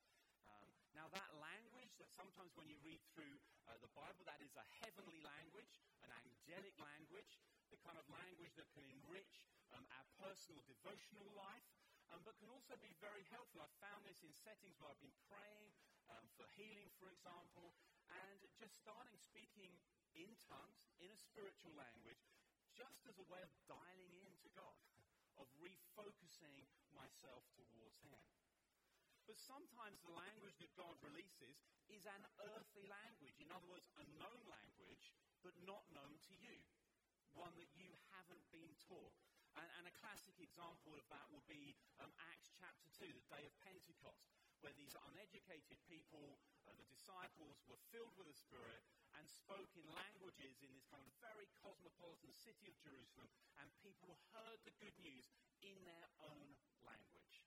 Now, 0.92 1.08
that 1.16 1.32
language 1.40 1.88
that 1.96 2.12
sometimes 2.12 2.52
when 2.52 2.68
you 2.68 2.76
read 2.84 3.00
through 3.16 3.40
uh, 3.64 3.80
the 3.80 3.88
Bible, 3.96 4.28
that 4.28 4.42
is 4.44 4.52
a 4.60 4.66
heavenly 4.84 5.24
language, 5.24 5.80
an 6.04 6.12
angelic 6.12 6.76
language, 6.76 7.40
the 7.72 7.80
kind 7.80 7.96
of 7.96 8.04
language 8.12 8.52
that 8.60 8.68
can 8.76 8.84
enrich 8.84 9.48
um, 9.72 9.80
our 9.96 10.06
personal 10.20 10.60
devotional 10.68 11.24
life, 11.32 11.64
um, 12.12 12.20
but 12.28 12.36
can 12.36 12.52
also 12.52 12.76
be 12.84 12.92
very 13.00 13.24
helpful. 13.32 13.64
I've 13.64 13.80
found 13.80 14.04
this 14.04 14.20
in 14.20 14.36
settings 14.36 14.76
where 14.76 14.92
I've 14.92 15.00
been 15.00 15.16
praying 15.32 15.72
um, 16.12 16.28
for 16.36 16.44
healing, 16.60 16.92
for 17.00 17.08
example, 17.08 17.72
and 18.12 18.36
just 18.60 18.76
starting 18.84 19.16
speaking 19.16 19.72
in 20.16 20.30
tongues, 20.48 20.92
in 21.00 21.08
a 21.08 21.18
spiritual 21.18 21.72
language, 21.74 22.20
just 22.76 23.04
as 23.08 23.16
a 23.16 23.28
way 23.28 23.40
of 23.40 23.52
dialing 23.68 24.12
in 24.16 24.32
to 24.44 24.50
God, 24.52 24.80
of 25.40 25.48
refocusing 25.60 26.68
myself 26.92 27.44
towards 27.56 28.00
Him. 28.04 28.20
But 29.24 29.38
sometimes 29.38 30.02
the 30.02 30.12
language 30.12 30.58
that 30.60 30.74
God 30.76 30.98
releases 31.00 31.56
is 31.88 32.04
an 32.04 32.24
earthly 32.52 32.84
language. 32.90 33.38
In 33.40 33.48
other 33.54 33.68
words, 33.70 33.88
a 33.96 34.04
known 34.18 34.42
language, 34.50 35.14
but 35.40 35.54
not 35.62 35.86
known 35.94 36.18
to 36.28 36.34
you. 36.36 36.56
One 37.32 37.54
that 37.56 37.70
you 37.72 37.88
haven't 38.12 38.44
been 38.52 38.76
taught. 38.84 39.14
And, 39.56 39.68
and 39.80 39.84
a 39.88 39.94
classic 40.00 40.36
example 40.40 40.96
of 40.96 41.04
that 41.12 41.28
would 41.32 41.44
be 41.44 41.76
um, 42.00 42.12
Acts 42.32 42.52
chapter 42.56 42.88
2, 42.96 43.08
the 43.08 43.28
day 43.28 43.44
of 43.44 43.52
Pentecost, 43.60 44.32
where 44.64 44.72
these 44.76 44.96
uneducated 45.12 45.76
people, 45.84 46.40
uh, 46.64 46.72
the 46.76 46.88
disciples, 46.88 47.60
were 47.68 47.80
filled 47.92 48.16
with 48.16 48.28
the 48.28 48.36
Spirit 48.36 48.80
and 49.18 49.24
spoke 49.28 49.70
in 49.76 49.86
languages 49.92 50.60
in 50.62 50.72
this 50.72 50.86
kind 50.88 51.04
of 51.04 51.14
very 51.20 51.48
cosmopolitan 51.60 52.32
city 52.32 52.68
of 52.68 52.76
Jerusalem, 52.80 53.28
and 53.60 53.68
people 53.84 54.16
heard 54.32 54.58
the 54.64 54.74
good 54.80 54.96
news 55.00 55.28
in 55.60 55.76
their 55.84 56.08
own 56.24 56.56
language 56.84 57.42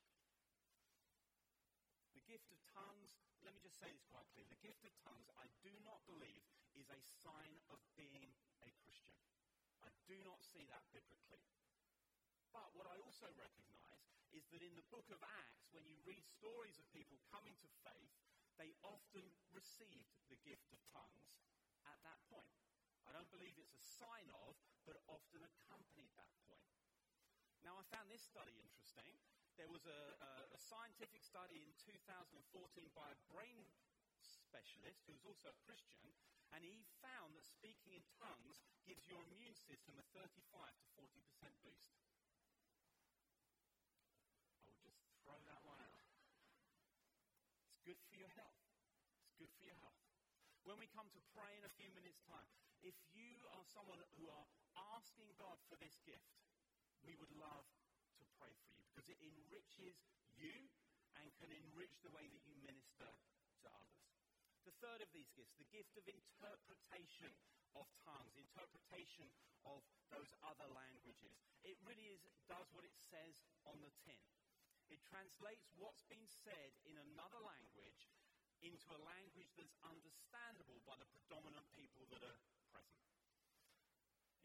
The 2.16 2.24
gift 2.24 2.48
of 2.48 2.58
tongues, 2.72 3.12
let 3.44 3.52
me 3.52 3.60
just 3.60 3.76
say 3.76 3.92
this 3.92 4.08
quite 4.08 4.24
clearly. 4.32 4.48
The 4.56 4.64
gift 4.64 4.88
of 4.88 4.96
tongues, 5.04 5.28
I 5.36 5.52
do 5.62 5.70
not 5.84 6.00
believe, 6.08 6.42
is 6.80 6.88
a 6.88 7.00
sign 7.22 7.60
of 7.68 7.78
being 8.00 8.32
a 8.64 8.72
Christian. 8.82 9.20
I 9.84 9.92
do 10.08 10.16
not 10.24 10.40
see 10.40 10.64
that 10.72 10.82
biblically. 10.96 11.44
But 12.56 12.72
what 12.72 12.88
I 12.88 12.96
also 13.04 13.28
recognize 13.36 14.08
is 14.32 14.48
that 14.56 14.64
in 14.64 14.74
the 14.80 14.88
book 14.88 15.06
of 15.12 15.20
Acts, 15.44 15.68
when 15.76 15.84
you 15.86 16.00
read 16.08 16.24
stories 16.40 16.80
of 16.80 16.88
people 16.96 17.20
coming 17.28 17.54
to 17.60 17.70
faith, 17.84 18.16
they 18.58 18.72
often 18.84 19.26
received 19.52 20.12
the 20.32 20.40
gift 20.44 20.72
of 20.72 20.80
tongues 20.92 21.40
at 21.86 22.00
that 22.04 22.20
point. 22.32 22.52
I 23.06 23.14
don't 23.14 23.30
believe 23.30 23.54
it's 23.60 23.76
a 23.78 23.86
sign 23.86 24.28
of, 24.48 24.58
but 24.88 24.98
often 25.06 25.44
accompanied 25.46 26.10
that 26.18 26.34
point. 26.50 26.66
Now, 27.62 27.78
I 27.78 27.84
found 27.94 28.10
this 28.10 28.22
study 28.22 28.54
interesting. 28.62 29.18
There 29.58 29.70
was 29.70 29.86
a, 29.86 30.02
a, 30.22 30.32
a 30.54 30.60
scientific 30.60 31.24
study 31.24 31.64
in 31.64 31.72
2014 31.82 32.38
by 32.94 33.08
a 33.10 33.18
brain 33.32 33.66
specialist 34.22 35.02
who 35.06 35.14
was 35.18 35.26
also 35.26 35.50
a 35.50 35.58
Christian, 35.66 36.06
and 36.54 36.64
he 36.64 36.86
found 37.02 37.34
that 37.36 37.46
speaking 37.46 37.94
in 37.98 38.04
tongues 38.22 38.62
gives 38.86 39.04
your 39.10 39.20
immune 39.32 39.58
system 39.58 39.98
a 39.98 40.06
35 40.14 40.30
to 40.78 40.86
40% 40.96 41.66
boost. 41.66 41.98
I 44.62 44.70
will 44.70 44.78
just 44.80 45.02
throw 45.26 45.40
that 45.50 45.62
one 45.66 45.82
out. 45.82 46.06
It's 47.66 47.75
good 47.86 48.02
for 48.10 48.18
your 48.18 48.34
health. 48.34 48.58
It's 49.22 49.38
good 49.38 49.54
for 49.62 49.66
your 49.70 49.78
health. 49.86 50.02
When 50.66 50.82
we 50.82 50.90
come 50.90 51.06
to 51.14 51.22
pray 51.38 51.54
in 51.54 51.64
a 51.64 51.78
few 51.78 51.94
minutes' 51.94 52.26
time, 52.26 52.50
if 52.82 52.98
you 53.14 53.38
are 53.54 53.62
someone 53.70 54.02
who 54.18 54.26
are 54.34 54.50
asking 54.98 55.30
God 55.38 55.62
for 55.70 55.78
this 55.78 56.02
gift, 56.02 56.34
we 57.06 57.14
would 57.22 57.30
love 57.38 57.70
to 58.18 58.26
pray 58.42 58.50
for 58.66 58.74
you 58.74 58.82
because 58.90 59.06
it 59.06 59.22
enriches 59.22 60.02
you 60.34 60.54
and 61.22 61.30
can 61.38 61.54
enrich 61.54 62.02
the 62.02 62.10
way 62.10 62.26
that 62.26 62.42
you 62.50 62.58
minister 62.66 63.08
to 63.62 63.68
others. 63.70 64.02
The 64.66 64.74
third 64.82 65.06
of 65.06 65.10
these 65.14 65.30
gifts, 65.38 65.54
the 65.62 65.70
gift 65.70 65.94
of 66.02 66.10
interpretation 66.10 67.30
of 67.78 67.86
tongues, 68.02 68.34
interpretation 68.34 69.30
of 69.70 69.86
those 70.10 70.34
other 70.42 70.66
languages. 70.74 71.38
It 71.62 71.78
really 71.86 72.10
is, 72.10 72.26
does 72.50 72.66
what 72.74 72.82
it 72.82 72.98
says 72.98 73.46
on 73.70 73.78
the 73.86 73.94
tin. 74.02 74.18
It 74.94 75.02
translates 75.10 75.66
what's 75.78 76.06
been 76.06 76.28
said 76.46 76.72
in 76.86 76.96
another 76.98 77.42
language 77.42 78.10
into 78.62 78.90
a 78.94 79.06
language 79.06 79.52
that's 79.58 79.78
understandable 79.86 80.82
by 80.86 80.98
the 80.98 81.10
predominant 81.10 81.66
people 81.74 82.06
that 82.14 82.22
are 82.22 82.40
present. 82.74 83.06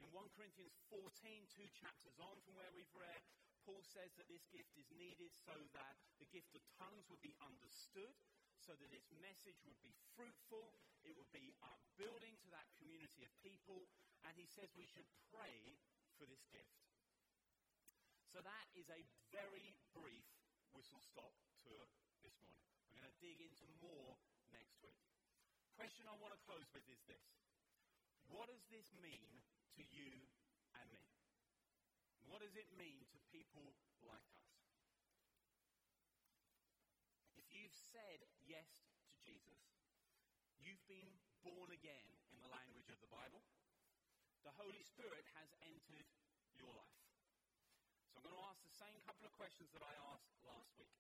In 0.01 0.09
1 0.13 0.37
Corinthians 0.37 0.77
14, 0.89 1.09
two 1.53 1.69
chapters 1.77 2.17
on 2.21 2.41
from 2.45 2.57
where 2.57 2.73
we've 2.73 2.97
read, 2.97 3.23
Paul 3.69 3.85
says 3.85 4.17
that 4.17 4.29
this 4.29 4.49
gift 4.49 4.73
is 4.81 4.89
needed 4.97 5.31
so 5.45 5.53
that 5.77 5.97
the 6.17 6.29
gift 6.33 6.57
of 6.57 6.65
tongues 6.81 7.05
would 7.13 7.21
be 7.21 7.37
understood, 7.45 8.17
so 8.61 8.73
that 8.77 8.93
its 8.97 9.13
message 9.21 9.61
would 9.69 9.81
be 9.85 9.93
fruitful, 10.17 10.73
it 11.05 11.13
would 11.17 11.31
be 11.33 11.53
upbuilding 11.61 12.37
to 12.41 12.49
that 12.53 12.69
community 12.81 13.25
of 13.25 13.33
people, 13.45 13.89
and 14.25 14.37
he 14.37 14.49
says 14.49 14.73
we 14.77 14.89
should 14.89 15.09
pray 15.33 15.77
for 16.17 16.25
this 16.25 16.45
gift. 16.53 16.81
So 18.33 18.41
that 18.41 18.67
is 18.79 18.87
a 18.89 19.03
very 19.35 19.75
brief 19.93 20.30
whistle 20.75 21.03
stop 21.03 21.35
tour 21.67 21.83
this 22.23 22.37
morning. 22.45 22.63
We're 22.87 23.03
going 23.03 23.11
to 23.11 23.21
dig 23.23 23.39
into 23.43 23.67
more 23.83 24.15
next 24.55 24.79
week. 24.83 25.03
Question 25.75 26.07
I 26.07 26.15
want 26.21 26.37
to 26.37 26.41
close 26.47 26.67
with 26.71 26.87
is 26.87 27.03
this 27.11 27.27
What 28.31 28.47
does 28.47 28.63
this 28.71 28.87
mean 29.03 29.43
to 29.79 29.83
you 29.91 30.23
and 30.79 30.87
me? 30.95 31.07
What 32.31 32.45
does 32.45 32.55
it 32.55 32.71
mean 32.79 33.03
to 33.11 33.19
people 33.35 33.75
like 34.07 34.23
us? 34.31 34.47
If 37.35 37.49
you've 37.51 37.75
said 37.91 38.23
yes 38.47 38.71
to 39.11 39.17
Jesus, 39.27 39.59
you've 40.63 40.85
been 40.87 41.11
born 41.43 41.75
again 41.75 42.07
in 42.31 42.39
the 42.39 42.53
language 42.53 42.87
of 42.93 43.01
the 43.03 43.11
Bible. 43.11 43.43
The 44.47 44.55
Holy 44.55 44.85
Spirit 44.87 45.27
has 45.35 45.51
entered 45.67 46.07
your 46.55 46.71
life. 46.77 47.00
I'm 48.21 48.29
going 48.29 48.37
to 48.37 48.53
ask 48.53 48.61
the 48.69 48.77
same 48.77 49.01
couple 49.09 49.25
of 49.25 49.33
questions 49.41 49.73
that 49.73 49.81
I 49.81 49.97
asked 50.13 50.37
last 50.45 50.77
week. 50.77 50.93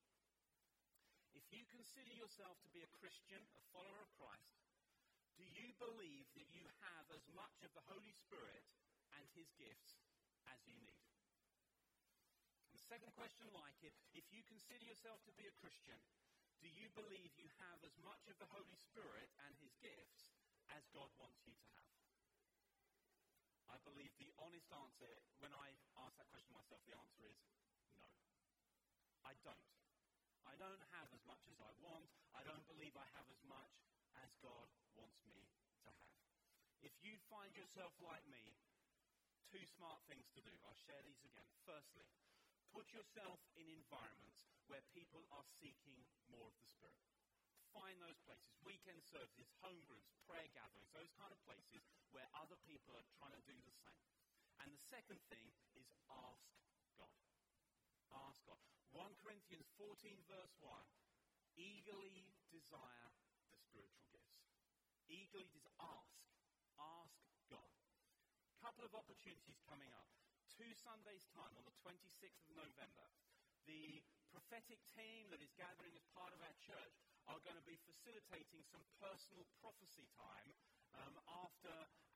If 1.37 1.45
you 1.53 1.69
consider 1.69 2.17
yourself 2.17 2.57
to 2.65 2.73
be 2.73 2.81
a 2.81 2.89
Christian, 2.97 3.45
a 3.61 3.63
follower 3.77 4.01
of 4.01 4.09
Christ, 4.17 4.57
do 5.37 5.45
you 5.45 5.69
believe 5.77 6.25
that 6.33 6.49
you 6.49 6.65
have 6.81 7.05
as 7.13 7.21
much 7.37 7.61
of 7.61 7.77
the 7.77 7.85
Holy 7.93 8.17
Spirit 8.25 8.65
and 9.21 9.29
his 9.37 9.53
gifts 9.61 10.01
as 10.49 10.65
you 10.65 10.81
need? 10.81 11.13
And 12.65 12.81
the 12.81 12.89
second 12.89 13.13
question, 13.13 13.53
like 13.53 13.77
it, 13.85 13.93
if 14.17 14.25
you 14.33 14.41
consider 14.49 14.89
yourself 14.89 15.21
to 15.29 15.37
be 15.37 15.45
a 15.45 15.53
Christian, 15.61 16.01
do 16.65 16.73
you 16.73 16.89
believe 16.97 17.37
you 17.37 17.53
have 17.69 17.85
as 17.85 18.01
much 18.01 18.33
of 18.33 18.41
the 18.41 18.49
Holy 18.49 18.81
Spirit 18.81 19.29
and 19.45 19.53
his 19.61 19.77
gifts 19.85 20.33
as 20.73 20.89
God 20.97 21.13
wants 21.21 21.45
you 21.45 21.53
to 21.53 21.69
have? 21.85 22.00
I 23.71 23.79
believe 23.87 24.11
the 24.19 24.31
honest 24.43 24.67
answer, 24.75 25.13
when 25.39 25.55
I 25.55 25.71
ask 26.03 26.13
that 26.19 26.29
question 26.35 26.51
myself, 26.53 26.83
the 26.85 26.99
answer 26.99 27.23
is 27.31 27.39
no. 28.03 28.11
I 29.23 29.33
don't. 29.47 29.71
I 30.45 30.59
don't 30.59 30.83
have 30.99 31.09
as 31.15 31.23
much 31.25 31.43
as 31.47 31.59
I 31.63 31.71
want. 31.79 32.11
I 32.35 32.43
don't 32.43 32.67
believe 32.67 32.93
I 32.99 33.07
have 33.15 33.29
as 33.31 33.43
much 33.47 33.75
as 34.19 34.31
God 34.43 34.67
wants 34.99 35.23
me 35.31 35.47
to 35.87 35.91
have. 35.95 36.11
If 36.83 36.93
you 37.07 37.15
find 37.31 37.55
yourself 37.55 37.95
like 38.03 38.27
me, 38.27 38.43
two 39.51 39.67
smart 39.75 39.99
things 40.07 40.31
to 40.39 40.41
do. 40.47 40.55
I'll 40.63 40.79
share 40.87 41.03
these 41.03 41.19
again. 41.27 41.47
Firstly, 41.67 42.07
put 42.71 42.87
yourself 42.95 43.43
in 43.59 43.67
environments 43.67 44.47
where 44.71 44.83
people 44.95 45.27
are 45.35 45.47
seeking 45.59 46.07
more 46.31 46.47
of 46.47 46.55
the 46.63 46.71
Spirit. 46.71 47.20
Find 47.71 47.97
those 48.03 48.19
places, 48.27 48.55
weekend 48.67 48.99
services, 49.07 49.47
home 49.63 49.79
groups, 49.87 50.11
prayer 50.27 50.51
gatherings, 50.55 50.91
those 50.91 51.11
kind 51.15 51.31
of 51.31 51.39
places 51.47 51.87
where 52.11 52.27
other 52.35 52.59
people 52.67 52.99
are 52.99 53.07
trying 53.19 53.35
to 53.35 53.45
do 53.47 53.55
the 53.63 53.75
same. 53.87 54.07
And 54.61 54.69
the 54.75 54.83
second 54.91 55.23
thing 55.31 55.55
is 55.79 55.87
ask 56.11 56.51
God. 56.99 57.15
Ask 58.11 58.43
God. 58.45 58.59
1 58.91 59.23
Corinthians 59.23 59.71
14, 59.79 60.19
verse 60.27 60.55
1 60.59 60.67
eagerly 61.61 62.25
desire 62.49 63.13
the 63.53 63.59
spiritual 63.61 64.09
gifts. 64.09 64.49
Eagerly 65.13 65.47
des- 65.53 65.77
ask. 65.77 66.17
Ask 66.79 67.21
God. 67.53 67.71
Couple 68.65 68.85
of 68.89 68.95
opportunities 68.97 69.61
coming 69.69 69.93
up. 69.93 70.09
Two 70.49 70.73
Sundays' 70.77 71.29
time 71.33 71.53
on 71.57 71.65
the 71.65 71.77
26th 71.81 72.45
of 72.49 72.57
November, 72.57 73.07
the 73.65 74.03
prophetic 74.29 74.81
team 74.93 75.29
that 75.33 75.41
is 75.41 75.53
gathering 75.57 75.97
as 75.97 76.05
part 76.13 76.33
of 76.37 76.41
our 76.45 76.57
church 76.61 76.97
are 77.29 77.41
going 77.45 77.59
to 77.59 77.67
be 77.69 77.77
facilitating 77.85 78.65
some 78.71 78.85
personal 79.03 79.45
prophecy 79.61 80.07
time 80.17 80.49
um, 80.97 81.15
after 81.45 81.75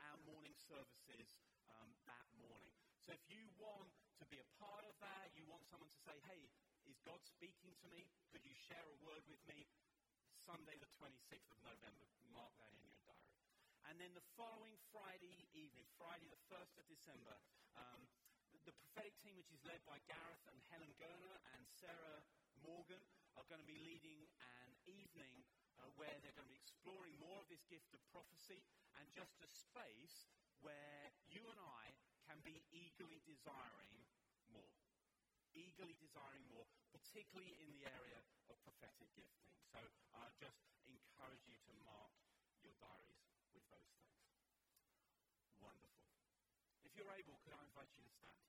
our 0.08 0.18
morning 0.24 0.54
services 0.64 1.28
um, 1.68 1.90
that 2.08 2.26
morning. 2.40 2.72
So 3.04 3.12
if 3.12 3.24
you 3.28 3.44
want 3.60 3.92
to 4.20 4.24
be 4.32 4.40
a 4.40 4.48
part 4.56 4.84
of 4.88 4.96
that, 5.04 5.34
you 5.36 5.44
want 5.44 5.66
someone 5.68 5.90
to 5.90 6.00
say, 6.06 6.16
hey, 6.30 6.48
is 6.88 6.96
God 7.04 7.20
speaking 7.24 7.72
to 7.84 7.86
me? 7.92 8.08
Could 8.32 8.44
you 8.44 8.54
share 8.56 8.84
a 8.84 8.96
word 9.04 9.24
with 9.28 9.40
me? 9.48 9.68
Sunday, 10.44 10.76
the 10.76 10.90
26th 11.00 11.48
of 11.52 11.60
November. 11.64 12.04
Mark 12.32 12.52
that 12.60 12.72
in 12.76 12.84
your 12.84 13.00
diary. 13.08 13.40
And 13.88 13.96
then 13.96 14.12
the 14.12 14.24
following 14.36 14.76
Friday 14.92 15.48
evening, 15.56 15.88
Friday, 15.96 16.28
the 16.28 16.40
1st 16.52 16.76
of 16.80 16.84
December, 16.88 17.36
um, 17.76 18.00
the 18.64 18.72
prophetic 18.72 19.16
team, 19.20 19.36
which 19.36 19.52
is 19.52 19.60
led 19.68 19.80
by 19.84 20.00
Gareth 20.08 20.44
and 20.48 20.56
Helen 20.72 20.92
Gerner 20.96 21.36
and 21.56 21.62
Sarah 21.80 22.24
Morgan, 22.64 23.00
are 23.36 23.44
going 23.48 23.60
to 23.60 23.68
be 23.68 23.76
leading 23.84 24.24
an 24.40 24.63
evening 24.88 25.44
uh, 25.80 25.88
where 25.96 26.12
they're 26.20 26.36
going 26.36 26.48
to 26.48 26.54
be 26.54 26.60
exploring 26.60 27.14
more 27.18 27.40
of 27.40 27.48
this 27.48 27.64
gift 27.68 27.90
of 27.96 28.00
prophecy 28.12 28.60
and 29.00 29.04
just 29.12 29.34
a 29.40 29.48
space 29.48 30.28
where 30.60 31.12
you 31.28 31.44
and 31.44 31.60
I 31.60 31.92
can 32.28 32.40
be 32.40 32.64
eagerly 32.72 33.20
desiring 33.28 33.96
more. 34.52 34.72
Eagerly 35.54 35.94
desiring 36.00 36.44
more, 36.50 36.66
particularly 36.90 37.54
in 37.60 37.68
the 37.70 37.84
area 37.86 38.20
of 38.50 38.56
prophetic 38.64 39.08
gifting. 39.14 39.52
So 39.70 39.80
I 40.16 40.26
uh, 40.26 40.30
just 40.40 40.60
encourage 40.88 41.44
you 41.46 41.56
to 41.68 41.72
mark 41.84 42.12
your 42.64 42.74
diaries 42.80 43.28
with 43.52 43.64
those 43.70 43.90
things. 44.00 44.18
Wonderful. 45.60 46.10
If 46.82 46.96
you're 46.96 47.12
able, 47.12 47.38
could 47.44 47.54
I 47.54 47.62
invite 47.62 47.92
you 47.94 48.02
to 48.02 48.12
stand? 48.12 48.44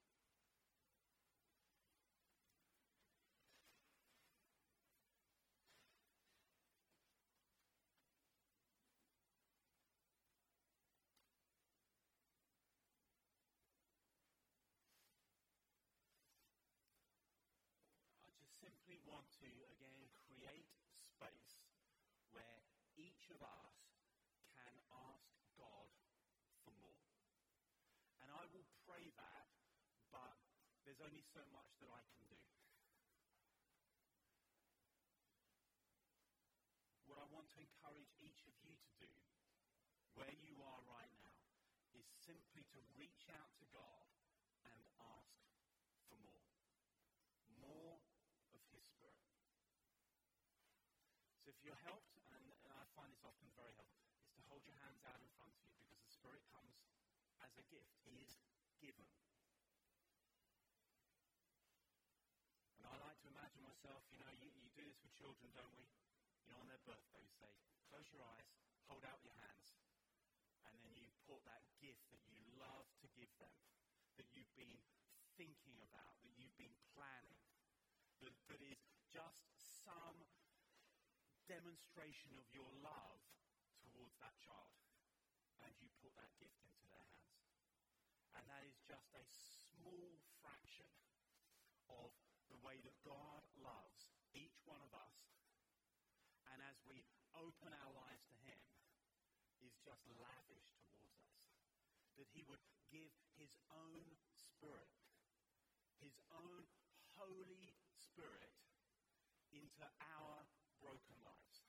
simply 18.85 18.97
want 19.03 19.34
to, 19.45 19.53
again, 19.77 20.09
create 20.25 20.65
space 21.05 21.61
where 22.33 22.65
each 22.97 23.29
of 23.29 23.37
us 23.45 23.77
can 24.57 24.73
ask 24.89 25.29
God 25.53 25.93
for 26.65 26.73
more. 26.81 27.05
And 28.25 28.33
I 28.33 28.49
will 28.49 28.65
pray 28.89 29.05
that, 29.13 29.45
but 30.09 30.33
there's 30.81 31.01
only 31.05 31.21
so 31.29 31.45
much 31.53 31.77
that 31.77 31.93
I 31.93 32.01
can 32.17 32.25
do. 32.25 32.41
What 37.05 37.21
I 37.21 37.29
want 37.29 37.45
to 37.53 37.61
encourage 37.61 38.09
each 38.17 38.49
of 38.49 38.57
you 38.65 38.73
to 38.73 38.91
do, 38.97 39.13
where 40.17 40.33
you 40.41 40.57
are 40.65 40.81
right 40.89 41.13
now, 41.21 41.45
is 41.93 42.09
simply 42.25 42.65
to 42.73 42.81
reach 42.97 43.29
out 43.29 43.53
to 43.61 43.65
God 43.69 44.09
and 44.65 44.81
ask 44.97 45.37
for 46.09 46.17
more. 46.17 46.49
More 47.61 48.01
of 48.51 48.61
His 48.73 48.83
Spirit. 48.89 49.25
So 51.45 51.53
if 51.53 51.54
you're 51.65 51.81
helped 51.81 52.13
and 52.65 52.73
I 52.77 52.85
find 52.97 53.09
this 53.13 53.21
often 53.25 53.49
very 53.57 53.73
helpful, 53.77 54.05
is 54.25 54.33
to 54.37 54.43
hold 54.49 54.61
your 54.65 54.77
hands 54.81 55.01
out 55.05 55.17
in 55.21 55.29
front 55.37 55.53
of 55.53 55.57
you 55.61 55.73
because 55.85 56.01
the 56.01 56.13
Spirit 56.13 56.41
comes 56.53 56.77
as 57.41 57.53
a 57.57 57.65
gift. 57.69 57.93
He 58.05 58.21
is 58.21 58.37
given. 58.81 59.05
And 62.81 62.85
I 62.89 62.97
like 63.01 63.17
to 63.25 63.29
imagine 63.29 63.61
myself, 63.65 64.01
you 64.13 64.21
know, 64.21 64.29
you, 64.37 64.49
you 64.61 64.69
do 64.73 64.85
this 64.85 65.01
with 65.01 65.13
children, 65.17 65.49
don't 65.53 65.73
we? 65.77 65.85
You 66.45 66.53
know, 66.53 66.61
on 66.61 66.69
their 66.69 66.81
birthday, 66.85 67.21
you 67.21 67.33
say, 67.37 67.49
close 67.89 68.05
your 68.13 68.21
eyes, 68.21 68.49
hold 68.85 69.01
out 69.05 69.21
your 69.25 69.37
hands, 69.41 69.77
and 70.69 70.73
then 70.85 70.93
you 70.97 71.09
put 71.25 71.41
that 71.49 71.65
gift 71.81 72.01
that 72.13 72.21
you 72.29 72.37
love 72.61 72.85
to 73.01 73.07
give 73.17 73.29
them, 73.41 73.53
that 74.17 74.29
you've 74.37 74.53
been 74.53 74.77
thinking 75.37 75.77
about, 75.81 76.17
that 76.21 76.33
you've 76.37 76.57
been 76.57 76.77
planning, 76.93 77.41
that, 78.21 78.33
that 78.49 78.61
is 78.61 78.77
just 79.09 79.41
some 79.85 80.21
demonstration 81.45 82.33
of 82.37 82.45
your 82.53 82.67
love 82.81 83.21
towards 83.93 84.17
that 84.21 84.33
child. 84.41 84.73
And 85.61 85.71
you 85.81 85.89
put 86.01 86.13
that 86.17 86.33
gift 86.41 86.57
into 86.61 86.85
their 86.89 87.05
hands. 87.13 87.45
And 88.37 88.43
that 88.49 88.63
is 88.65 88.77
just 88.85 89.09
a 89.15 89.23
small 89.25 90.17
fraction 90.41 90.89
of 91.89 92.11
the 92.49 92.59
way 92.61 92.81
that 92.81 92.97
God 93.05 93.41
loves 93.61 94.13
each 94.33 94.57
one 94.65 94.81
of 94.81 94.91
us. 94.93 95.17
And 96.53 96.61
as 96.65 96.77
we 96.85 97.05
open 97.33 97.71
our 97.73 97.93
lives 97.93 98.25
to 98.29 98.37
Him, 98.45 98.59
is 99.65 99.73
just 99.81 100.05
lavish 100.21 100.69
towards 100.85 101.17
us. 101.25 101.41
That 102.21 102.29
He 102.29 102.45
would 102.45 102.61
give 102.93 103.11
His 103.39 103.57
own 103.73 104.05
Spirit, 104.29 104.93
His 105.97 106.15
own 106.29 106.69
Holy 107.17 107.73
Spirit 107.89 108.53
into 109.55 109.83
our 110.19 110.45
broken 110.83 111.17
lives. 111.25 111.65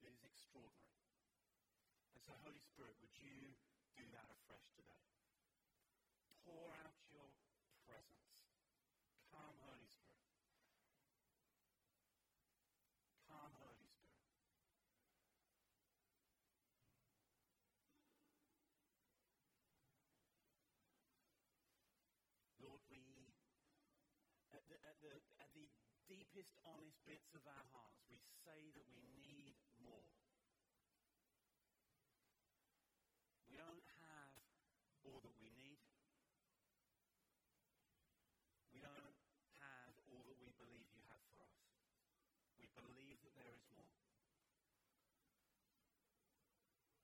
It 0.00 0.14
is 0.24 0.45
extraordinary. 0.56 1.04
And 2.16 2.22
so, 2.24 2.32
Holy 2.40 2.60
Spirit, 2.64 2.96
would 3.04 3.12
you 3.20 3.52
do 3.96 4.04
that 4.16 4.24
afresh 4.32 4.72
today? 4.72 5.04
Pour 6.44 6.72
out 6.80 6.96
your 7.12 7.28
presence. 7.84 8.32
Come, 9.28 9.56
Holy 9.60 9.90
Spirit. 9.90 10.32
Come, 13.28 13.52
Holy 13.60 13.90
Spirit. 13.92 14.32
Lord, 22.64 22.80
we, 22.88 23.04
at 24.56 24.64
the, 24.72 24.80
at 24.88 24.96
the, 25.04 25.12
at 25.42 25.50
the 25.52 25.68
deepest, 26.08 26.56
honest 26.64 26.96
bits 27.04 27.34
of 27.34 27.42
our 27.44 27.66
hearts, 27.74 28.00
we 28.08 28.16
say 28.46 28.70
that 28.72 28.86
we 28.94 29.02
need 29.20 29.58
more. 29.82 30.06
We 33.50 33.58
don't 33.58 33.88
have 34.04 34.36
all 35.02 35.18
that 35.24 35.36
we 35.40 35.50
need. 35.56 35.80
We 38.68 38.84
don't 38.84 39.16
have 39.64 39.96
all 40.12 40.22
that 40.28 40.36
we 40.36 40.52
believe 40.60 40.86
you 40.92 41.02
have 41.08 41.24
for 41.32 41.40
us. 41.40 41.64
We 42.60 42.68
believe 42.76 43.16
that 43.24 43.32
there 43.34 43.56
is 43.56 43.64
more. 43.72 43.96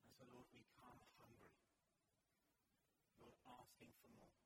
And 0.05 0.13
so, 0.13 0.23
Lord, 0.29 0.45
we 0.53 0.61
come 0.77 1.01
hungry. 1.17 1.57
Lord, 3.17 3.33
asking 3.49 3.91
for 3.97 4.13
more. 4.13 4.37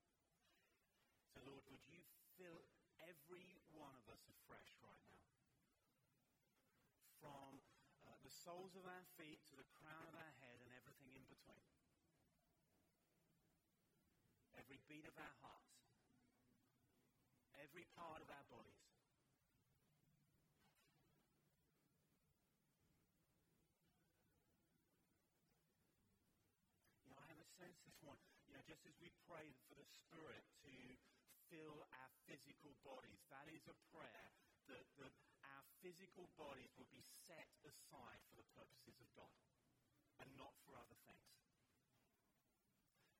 So, 1.36 1.44
Lord, 1.44 1.68
would 1.68 1.84
you 1.92 2.00
fill 2.38 2.62
every 3.02 3.58
one 3.74 3.98
of 3.98 4.06
us 4.14 4.22
afresh 4.30 4.78
right 4.86 5.06
now? 5.10 5.26
From 7.18 7.58
uh, 8.06 8.14
the 8.22 8.30
soles 8.30 8.78
of 8.78 8.86
our 8.86 9.06
feet 9.18 9.42
to 9.50 9.58
the 9.58 9.66
crown 9.82 10.06
of 10.06 10.14
our 10.14 10.34
head 10.38 10.62
and 10.62 10.70
everything 10.78 11.10
in 11.18 11.26
between. 11.26 11.66
Every 14.54 14.78
beat 14.86 15.10
of 15.10 15.18
our 15.18 15.36
hearts. 15.42 15.82
Every 17.58 17.90
part 17.98 18.22
of 18.22 18.30
our 18.30 18.46
bodies. 18.54 18.86
You 27.02 27.10
know, 27.10 27.18
I 27.18 27.26
have 27.34 27.42
a 27.42 27.50
sense 27.58 27.82
this 27.82 27.98
morning, 28.06 28.30
you 28.46 28.54
know, 28.54 28.62
just 28.70 28.86
as 28.86 28.94
we 29.02 29.10
pray 29.26 29.58
for 29.66 29.74
the 29.74 29.90
Spirit 29.90 30.46
to 30.62 30.74
fill 31.50 31.88
our 31.92 32.12
physical 32.28 32.76
bodies, 32.84 33.24
that 33.32 33.48
is 33.52 33.64
a 33.68 33.78
prayer 33.92 34.28
that, 34.68 34.84
that 35.00 35.14
our 35.44 35.64
physical 35.80 36.28
bodies 36.36 36.72
will 36.76 36.90
be 36.92 37.04
set 37.28 37.48
aside 37.64 38.20
for 38.28 38.36
the 38.36 38.48
purposes 38.56 39.00
of 39.00 39.10
God 39.16 39.36
and 40.20 40.30
not 40.36 40.54
for 40.68 40.76
other 40.76 40.98
things. 41.08 41.32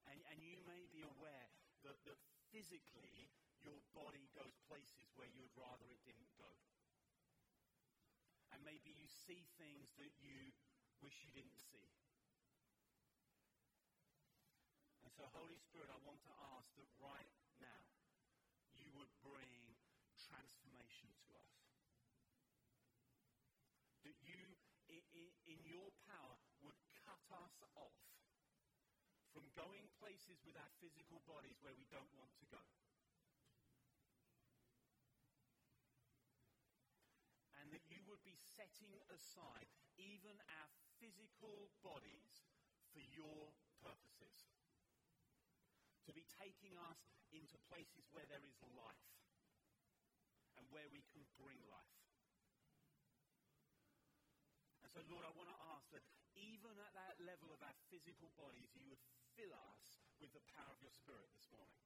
And, 0.08 0.20
and 0.32 0.40
you 0.44 0.60
may 0.68 0.88
be 0.92 1.04
aware 1.04 1.48
that, 1.84 2.00
that 2.08 2.20
physically 2.52 3.32
your 3.64 3.80
body 3.92 4.28
goes 4.36 4.56
places 4.68 5.08
where 5.16 5.28
you 5.28 5.44
would 5.44 5.56
rather 5.56 5.88
it 5.92 6.00
didn't 6.08 6.32
go. 6.40 6.52
And 8.56 8.64
maybe 8.64 8.92
you 8.96 9.08
see 9.08 9.44
things 9.60 9.92
that 10.00 10.12
you 10.24 10.56
wish 11.04 11.16
you 11.24 11.32
didn't 11.36 11.60
see. 11.60 11.88
And 15.04 15.12
so, 15.12 15.28
Holy 15.36 15.60
Spirit, 15.60 15.92
I 15.92 16.00
want 16.08 16.20
to 16.28 16.34
ask 16.56 16.68
that 16.80 16.90
right 17.00 17.32
now 17.60 17.80
would 17.80 17.87
bring 19.28 19.76
transformation 20.16 21.12
to 21.12 21.28
us. 21.36 21.56
That 24.08 24.16
you, 24.24 24.40
in, 24.88 25.28
in 25.48 25.60
your 25.68 25.92
power, 26.08 26.40
would 26.64 26.80
cut 27.04 27.20
us 27.44 27.60
off 27.76 28.00
from 29.36 29.44
going 29.54 29.86
places 30.00 30.40
with 30.48 30.56
our 30.56 30.72
physical 30.80 31.20
bodies 31.28 31.60
where 31.60 31.76
we 31.76 31.86
don't 31.92 32.10
want 32.16 32.32
to 32.40 32.48
go. 32.48 32.64
And 37.60 37.70
that 37.76 37.84
you 37.92 38.00
would 38.08 38.24
be 38.24 38.40
setting 38.56 38.96
aside 39.12 39.68
even 40.00 40.40
our 40.62 40.70
physical 41.04 41.70
bodies 41.84 42.48
for 42.96 43.04
your 43.12 43.52
purposes. 43.84 44.48
To 46.08 46.16
be 46.16 46.24
taking 46.40 46.80
us 46.88 47.12
into 47.36 47.60
places 47.68 48.08
where 48.16 48.26
there 48.32 48.42
is 48.48 48.56
life 48.74 49.17
and 50.58 50.66
where 50.74 50.90
we 50.90 51.06
can 51.14 51.24
bring 51.38 51.58
life. 51.70 52.02
And 54.84 54.90
so, 54.92 55.02
Lord, 55.08 55.24
I 55.24 55.32
want 55.38 55.50
to 55.50 55.60
ask 55.78 55.86
that 55.94 56.04
even 56.38 56.74
at 56.82 56.94
that 56.94 57.18
level 57.22 57.50
of 57.54 57.62
our 57.62 57.78
physical 57.90 58.30
bodies, 58.38 58.70
you 58.78 58.86
would 58.90 59.02
fill 59.38 59.54
us 59.74 60.02
with 60.22 60.34
the 60.34 60.44
power 60.54 60.74
of 60.74 60.82
your 60.82 60.94
Spirit 60.94 61.30
this 61.34 61.50
morning. 61.54 61.78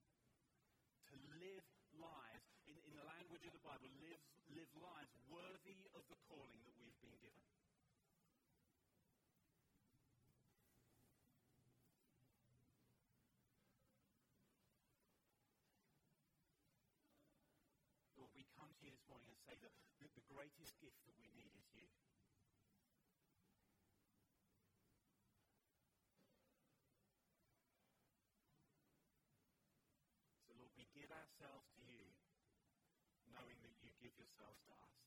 To 1.11 1.15
live 1.39 1.67
lives, 1.99 2.47
in, 2.67 2.75
in 2.87 2.95
the 2.95 3.03
language 3.03 3.43
of 3.43 3.51
the 3.51 3.63
Bible, 3.63 3.91
live, 3.99 4.23
live 4.55 4.71
lives 4.79 5.11
worthy 5.27 5.87
of 5.91 6.03
the 6.07 6.15
calling 6.27 6.63
that 6.63 6.75
we've 6.79 6.95
been 7.03 7.15
given. 7.19 7.43
Lord, 18.15 18.31
we 18.35 18.47
come 18.55 18.71
to 18.79 18.80
you 18.91 18.99
this 18.99 19.07
morning 19.07 19.31
and 19.31 19.39
say 19.47 19.55
that, 19.63 19.71
that 20.03 20.11
the 20.19 20.25
greatest 20.27 20.75
gift 20.83 20.99
that 21.07 21.15
we 21.15 21.31
need 21.31 21.55
is 21.55 21.63
you. 21.71 21.87
So, 30.43 30.51
Lord, 30.59 30.75
we 30.75 30.83
give 30.91 31.07
ourselves 31.07 31.71
to 31.79 31.81
you, 31.87 32.03
knowing 33.31 33.55
that 33.63 33.71
you 33.79 33.95
give 34.03 34.11
yourselves 34.19 34.59
to 34.67 34.75
us. 34.75 34.99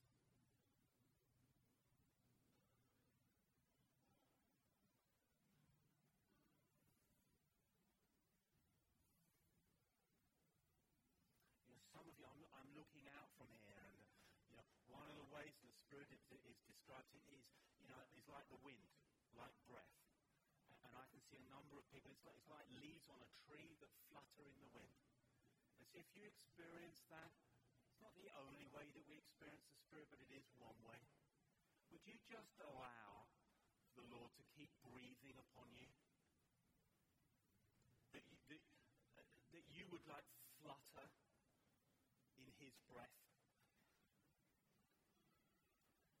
You 11.69 11.77
know, 11.77 11.85
some 11.93 12.09
of 12.09 12.17
you, 12.17 12.25
I'm, 12.25 12.41
I'm 12.57 12.71
looking 12.73 13.05
out 13.13 13.29
from 13.37 13.53
here, 13.61 13.77
and 13.77 14.01
you 14.49 14.57
know, 14.57 14.65
one 14.89 15.05
of 15.05 15.13
the 15.21 15.27
ways 15.29 15.53
the 15.61 15.69
Spirit 15.85 16.09
is, 16.09 16.23
is 16.49 16.57
described 16.65 17.13
it 17.13 17.21
is, 17.29 17.45
you 17.83 17.89
know, 17.91 18.01
is 18.25 18.33
like 18.33 18.49
the 18.49 18.57
wind, 18.65 18.89
like 19.37 19.53
breath. 19.69 19.93
And 20.89 20.97
I 20.97 21.05
can 21.13 21.21
see 21.29 21.37
a 21.37 21.45
number 21.53 21.77
of 21.77 21.85
people. 21.93 22.09
It's 22.09 22.25
like, 22.25 22.33
it's 22.41 22.49
like 22.49 22.65
leaves 22.81 23.05
on 23.13 23.21
a 23.21 23.29
tree 23.45 23.77
that 23.85 23.93
flutter 24.09 24.49
in 24.49 24.57
the 24.57 24.69
wind. 24.73 24.97
And 25.77 25.85
so 25.85 26.01
if 26.01 26.09
you 26.17 26.25
experience 26.25 27.05
that, 27.13 27.29
it's 27.85 28.01
not 28.01 28.17
the 28.17 28.33
only 28.41 28.65
way 28.73 28.89
that 28.97 29.05
we 29.05 29.21
experience 29.21 29.61
the 29.69 29.77
Spirit, 29.77 30.09
but 30.09 30.17
it 30.25 30.33
is 30.33 30.49
one 30.57 30.73
way. 30.89 30.97
Would 31.93 32.01
you 32.01 32.17
just 32.25 32.57
allow 32.65 33.29
the 33.93 34.05
Lord 34.09 34.33
to 34.41 34.43
keep 34.57 34.73
breathing 34.81 35.37
upon 35.37 35.69
you? 35.77 35.85
That 38.17 38.25
you, 38.25 38.41
that, 38.49 39.29
that 39.53 39.65
you 39.69 39.85
would 39.93 40.05
like 40.09 40.25
flutter 40.65 41.13
in 42.41 42.49
His 42.57 42.73
breath? 42.89 43.21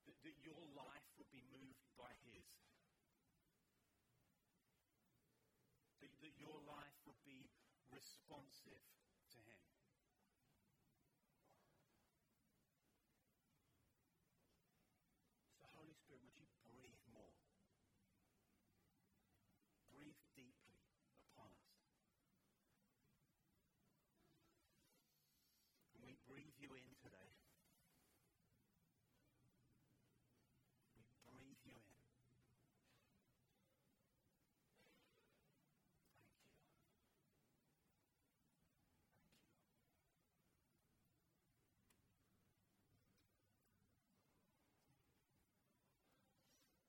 That, 0.05 0.15
that 0.21 0.37
your 0.45 0.61
life 0.77 0.94
be 1.35 1.43
moved 1.51 1.83
by 1.99 2.15
His. 2.23 2.47
That, 5.99 6.11
that 6.23 6.33
your 6.39 6.55
life 6.63 6.95
would 7.03 7.19
be 7.27 7.51
responsive 7.91 8.79
to 9.35 9.39
Him. 9.43 9.59
So, 15.59 15.67
Holy 15.75 15.91
Spirit, 15.99 16.23
would 16.23 16.39
you 16.39 16.47
breathe 16.63 17.03
more? 17.11 17.35
Breathe 19.91 20.23
deeply 20.39 20.79
upon 21.19 21.51
us. 21.51 21.75
And 25.95 26.03
we 26.07 26.15
breathe 26.27 26.55
you 26.59 26.71
in 26.75 26.87
today. 27.03 27.31
We 30.95 31.03
breathe 31.27 31.63
you 31.63 31.75
in. 31.75 31.95
Thank 31.95 32.03
you. 32.05 32.15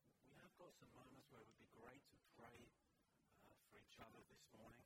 Thank 0.03 0.15
you. 0.15 0.27
We 0.27 0.35
have 0.43 0.53
got 0.61 0.73
some 0.77 0.93
moments 0.95 1.27
where 1.33 1.41
it 1.41 1.49
would 1.49 1.59
be 1.63 1.71
great 1.73 2.05
to 2.13 2.17
pray 2.37 2.61
uh, 3.43 3.57
for 3.71 3.81
each 3.81 3.97
other 4.03 4.21
this 4.29 4.45
morning. 4.53 4.85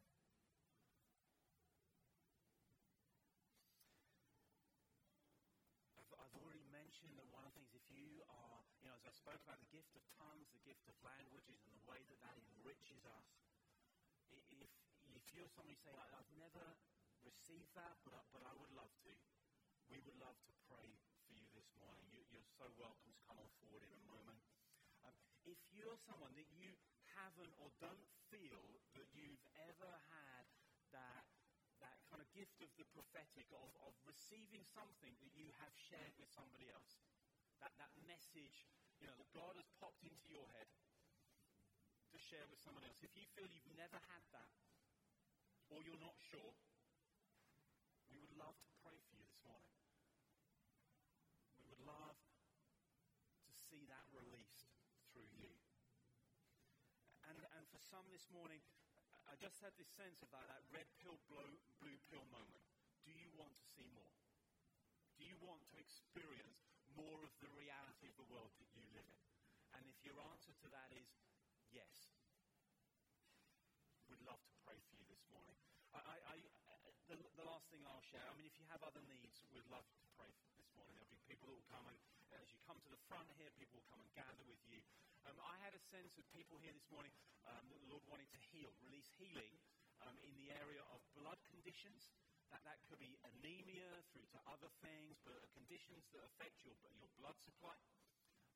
I've, 5.98 6.10
I've 6.22 6.34
already 6.38 6.64
mentioned 6.70 7.14
that 7.18 7.26
one 7.30 7.44
of 7.44 7.52
the 7.52 7.60
things, 7.60 7.72
if 7.74 7.86
you 7.90 8.22
are, 8.30 8.58
you 8.80 8.86
know, 8.88 8.96
as 8.96 9.04
I 9.04 9.09
spoke 9.20 9.40
about 9.44 9.60
the 9.60 9.68
gift 9.68 9.92
of 9.92 10.00
tongues, 10.16 10.48
the 10.56 10.64
gift 10.64 10.88
of 10.88 10.96
languages, 11.04 11.60
and 11.68 11.76
the 11.76 11.84
way 11.84 12.00
that 12.08 12.16
that 12.24 12.36
enriches 12.40 13.04
us, 13.04 13.28
if, 14.32 14.72
if 15.12 15.24
you're 15.36 15.52
somebody 15.52 15.76
saying, 15.76 15.92
"I- 16.00 16.16
I've 16.16 16.32
never 16.40 16.64
received 17.20 17.68
that, 17.76 18.00
but, 18.08 18.24
but 18.32 18.40
I 18.48 18.56
would 18.56 18.72
love 18.72 18.88
to, 19.04 19.12
we 19.92 20.00
would 20.08 20.16
love 20.16 20.40
to 20.48 20.52
pray 20.72 20.88
for 21.28 21.36
you 21.36 21.44
this 21.52 21.68
morning. 21.76 22.08
You, 22.08 22.24
you're 22.32 22.48
so 22.56 22.64
welcome 22.80 23.12
to 23.12 23.20
come 23.28 23.36
on 23.36 23.50
forward 23.60 23.84
in 23.84 23.92
a 23.92 24.02
moment. 24.08 24.40
Um, 25.04 25.12
if 25.44 25.60
you're 25.68 26.00
someone 26.08 26.32
that 26.40 26.48
you 26.56 26.72
haven't 27.12 27.52
or 27.60 27.68
don't 27.76 28.08
feel 28.32 28.80
that 28.96 29.04
you've 29.12 29.44
ever 29.68 29.92
had 30.08 30.48
that, 30.96 31.28
that 31.84 32.00
kind 32.08 32.24
of 32.24 32.28
gift 32.32 32.56
of 32.64 32.72
the 32.80 32.88
prophetic, 32.96 33.52
of, 33.52 33.68
of 33.84 33.92
receiving 34.08 34.64
something 34.64 35.12
that 35.20 35.32
you 35.36 35.52
have 35.60 35.76
shared 35.76 36.16
with 36.16 36.32
somebody 36.32 36.72
else, 36.72 36.96
that, 37.60 37.72
that 37.76 37.92
message, 38.08 38.66
you 39.00 39.06
know, 39.08 39.16
that 39.16 39.30
God 39.36 39.56
has 39.56 39.68
popped 39.80 40.04
into 40.04 40.28
your 40.28 40.48
head 40.56 40.68
to 42.10 42.18
share 42.18 42.44
with 42.50 42.58
someone 42.60 42.82
else, 42.82 42.98
if 43.04 43.14
you 43.14 43.24
feel 43.36 43.46
you've 43.46 43.76
never 43.78 44.00
had 44.10 44.24
that, 44.34 44.50
or 45.70 45.78
you're 45.86 46.02
not 46.02 46.16
sure, 46.18 46.52
we 48.10 48.18
would 48.18 48.34
love 48.34 48.58
to 48.66 48.72
pray 48.82 48.98
for 49.06 49.14
you 49.14 49.22
this 49.30 49.38
morning. 49.46 49.70
We 51.62 51.64
would 51.70 51.84
love 51.86 52.18
to 53.46 53.52
see 53.70 53.86
that 53.86 54.04
released 54.10 54.74
through 55.14 55.30
you. 55.38 55.54
And, 57.30 57.38
and 57.54 57.64
for 57.70 57.78
some 57.78 58.02
this 58.10 58.26
morning, 58.34 58.58
I 59.30 59.38
just 59.38 59.62
had 59.62 59.70
this 59.78 59.86
sense 59.94 60.18
of 60.26 60.28
that, 60.34 60.42
that 60.50 60.66
red 60.74 60.90
pill, 60.98 61.22
blue, 61.30 61.54
blue 61.78 61.98
pill 62.10 62.26
moment. 62.34 62.66
Do 63.06 63.14
you 63.14 63.30
want 63.38 63.54
to 63.54 63.66
see 63.78 63.86
more? 63.94 64.10
Do 65.14 65.22
you 65.22 65.38
want 65.46 65.62
to 65.70 65.78
experience 65.78 66.69
more 66.96 67.20
of 67.22 67.32
the 67.42 67.50
reality 67.54 68.06
of 68.10 68.16
the 68.18 68.28
world 68.30 68.50
that 68.58 68.68
you 68.74 68.82
live 68.94 69.06
in? 69.06 69.20
And 69.78 69.82
if 69.86 69.98
your 70.02 70.18
answer 70.30 70.52
to 70.52 70.68
that 70.74 70.90
is 70.94 71.06
yes, 71.70 72.10
we'd 74.10 74.22
love 74.26 74.42
to 74.42 74.54
pray 74.66 74.78
for 74.90 74.94
you 74.98 75.06
this 75.06 75.22
morning. 75.30 75.56
I, 75.94 75.98
I, 75.98 76.34
I, 76.34 76.36
the, 77.10 77.18
the 77.34 77.46
last 77.46 77.66
thing 77.74 77.82
I'll 77.86 78.04
share, 78.06 78.22
I 78.22 78.34
mean, 78.38 78.46
if 78.46 78.54
you 78.58 78.66
have 78.70 78.82
other 78.86 79.02
needs, 79.10 79.42
we'd 79.50 79.66
love 79.66 79.86
to 79.86 80.06
pray 80.14 80.30
for 80.46 80.54
this 80.54 80.70
morning. 80.78 80.94
There'll 80.94 81.10
be 81.10 81.22
people 81.26 81.50
that 81.50 81.58
will 81.58 81.70
come 81.70 81.86
and, 81.90 81.98
as 82.38 82.46
you 82.54 82.58
come 82.62 82.78
to 82.78 82.90
the 82.94 83.02
front 83.10 83.26
here, 83.34 83.50
people 83.58 83.82
will 83.82 83.90
come 83.90 83.98
and 84.02 84.10
gather 84.14 84.44
with 84.46 84.62
you. 84.70 84.78
Um, 85.26 85.34
I 85.42 85.58
had 85.66 85.74
a 85.74 85.82
sense 85.90 86.14
of 86.16 86.24
people 86.30 86.62
here 86.62 86.70
this 86.70 86.86
morning 86.94 87.10
um, 87.50 87.66
that 87.74 87.80
the 87.82 87.90
Lord 87.90 88.06
wanted 88.06 88.30
to 88.30 88.40
heal, 88.54 88.70
release 88.86 89.10
healing 89.18 89.50
um, 90.06 90.14
in 90.22 90.30
the 90.38 90.54
area 90.54 90.80
of 90.94 91.02
blood 91.18 91.39
conditions. 91.60 92.08
That, 92.48 92.64
that 92.64 92.80
could 92.88 92.96
be 92.96 93.20
anemia 93.36 94.00
through 94.10 94.24
to 94.32 94.40
other 94.48 94.72
things, 94.80 95.20
but 95.28 95.36
conditions 95.52 96.08
that 96.16 96.24
affect 96.24 96.64
your, 96.64 96.72
your 96.96 97.12
blood 97.20 97.36
supply. 97.36 97.76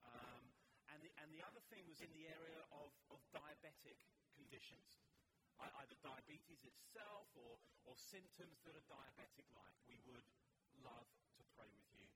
Um, 0.08 0.48
and, 0.88 1.04
the, 1.04 1.12
and 1.20 1.28
the 1.28 1.44
other 1.44 1.60
thing 1.68 1.84
was 1.84 2.00
in 2.00 2.08
the 2.16 2.24
area 2.24 2.64
of, 2.72 2.88
of 3.12 3.20
diabetic 3.28 4.00
conditions, 4.32 5.04
either 5.60 5.94
diabetes 6.00 6.64
itself 6.64 7.28
or, 7.36 7.60
or 7.84 7.92
symptoms 8.00 8.64
that 8.64 8.72
are 8.72 8.86
diabetic 8.88 9.46
like. 9.52 9.76
We 9.84 10.00
would 10.08 10.26
love 10.80 11.06
to 11.38 11.42
pray 11.54 11.68
with 11.68 11.88
you 11.94 12.08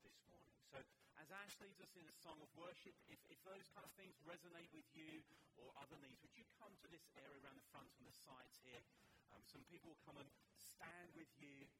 this 0.00 0.16
morning. 0.24 0.56
So, 0.72 0.80
as 1.20 1.28
Ash 1.30 1.54
leads 1.60 1.78
us 1.84 1.92
in 2.00 2.08
a 2.08 2.16
song 2.24 2.40
of 2.40 2.48
worship, 2.56 2.96
if, 3.12 3.20
if 3.28 3.38
those 3.44 3.68
kind 3.76 3.84
of 3.84 3.92
things 3.94 4.16
resonate 4.24 4.72
with 4.72 4.88
you 4.96 5.20
or 5.60 5.68
other 5.78 6.00
needs, 6.00 6.18
would 6.24 6.32
you 6.34 6.48
come 6.56 6.72
to 6.80 6.88
this 6.88 7.04
area 7.14 7.38
around 7.44 7.60
the 7.60 7.68
front 7.70 7.92
and 8.00 8.08
the 8.08 8.16
sides 8.24 8.56
here? 8.64 8.82
Um, 9.30 9.42
some 9.46 9.62
people 9.70 9.94
will 9.94 10.04
come 10.06 10.18
and 10.18 10.30
stand 10.58 11.14
with 11.14 11.30
you, 11.38 11.70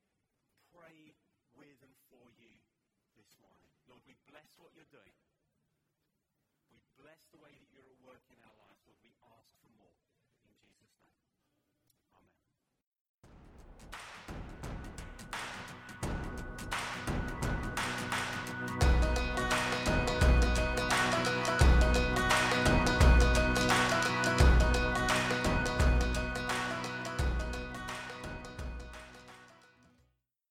pray 0.71 1.15
with 1.59 1.79
and 1.83 1.95
for 2.07 2.31
you 2.39 2.51
this 3.19 3.35
morning. 3.43 3.71
Lord, 3.91 4.03
we 4.07 4.15
bless 4.31 4.55
what 4.63 4.71
you're 4.75 4.89
doing. 4.95 5.15
We 6.71 6.79
bless 6.95 7.27
the 7.35 7.43
way 7.43 7.51
that 7.51 7.69
you're 7.75 7.91
at 7.91 7.99
work 8.07 8.23
in 8.31 8.39
our 8.47 8.55
lives. 8.55 8.70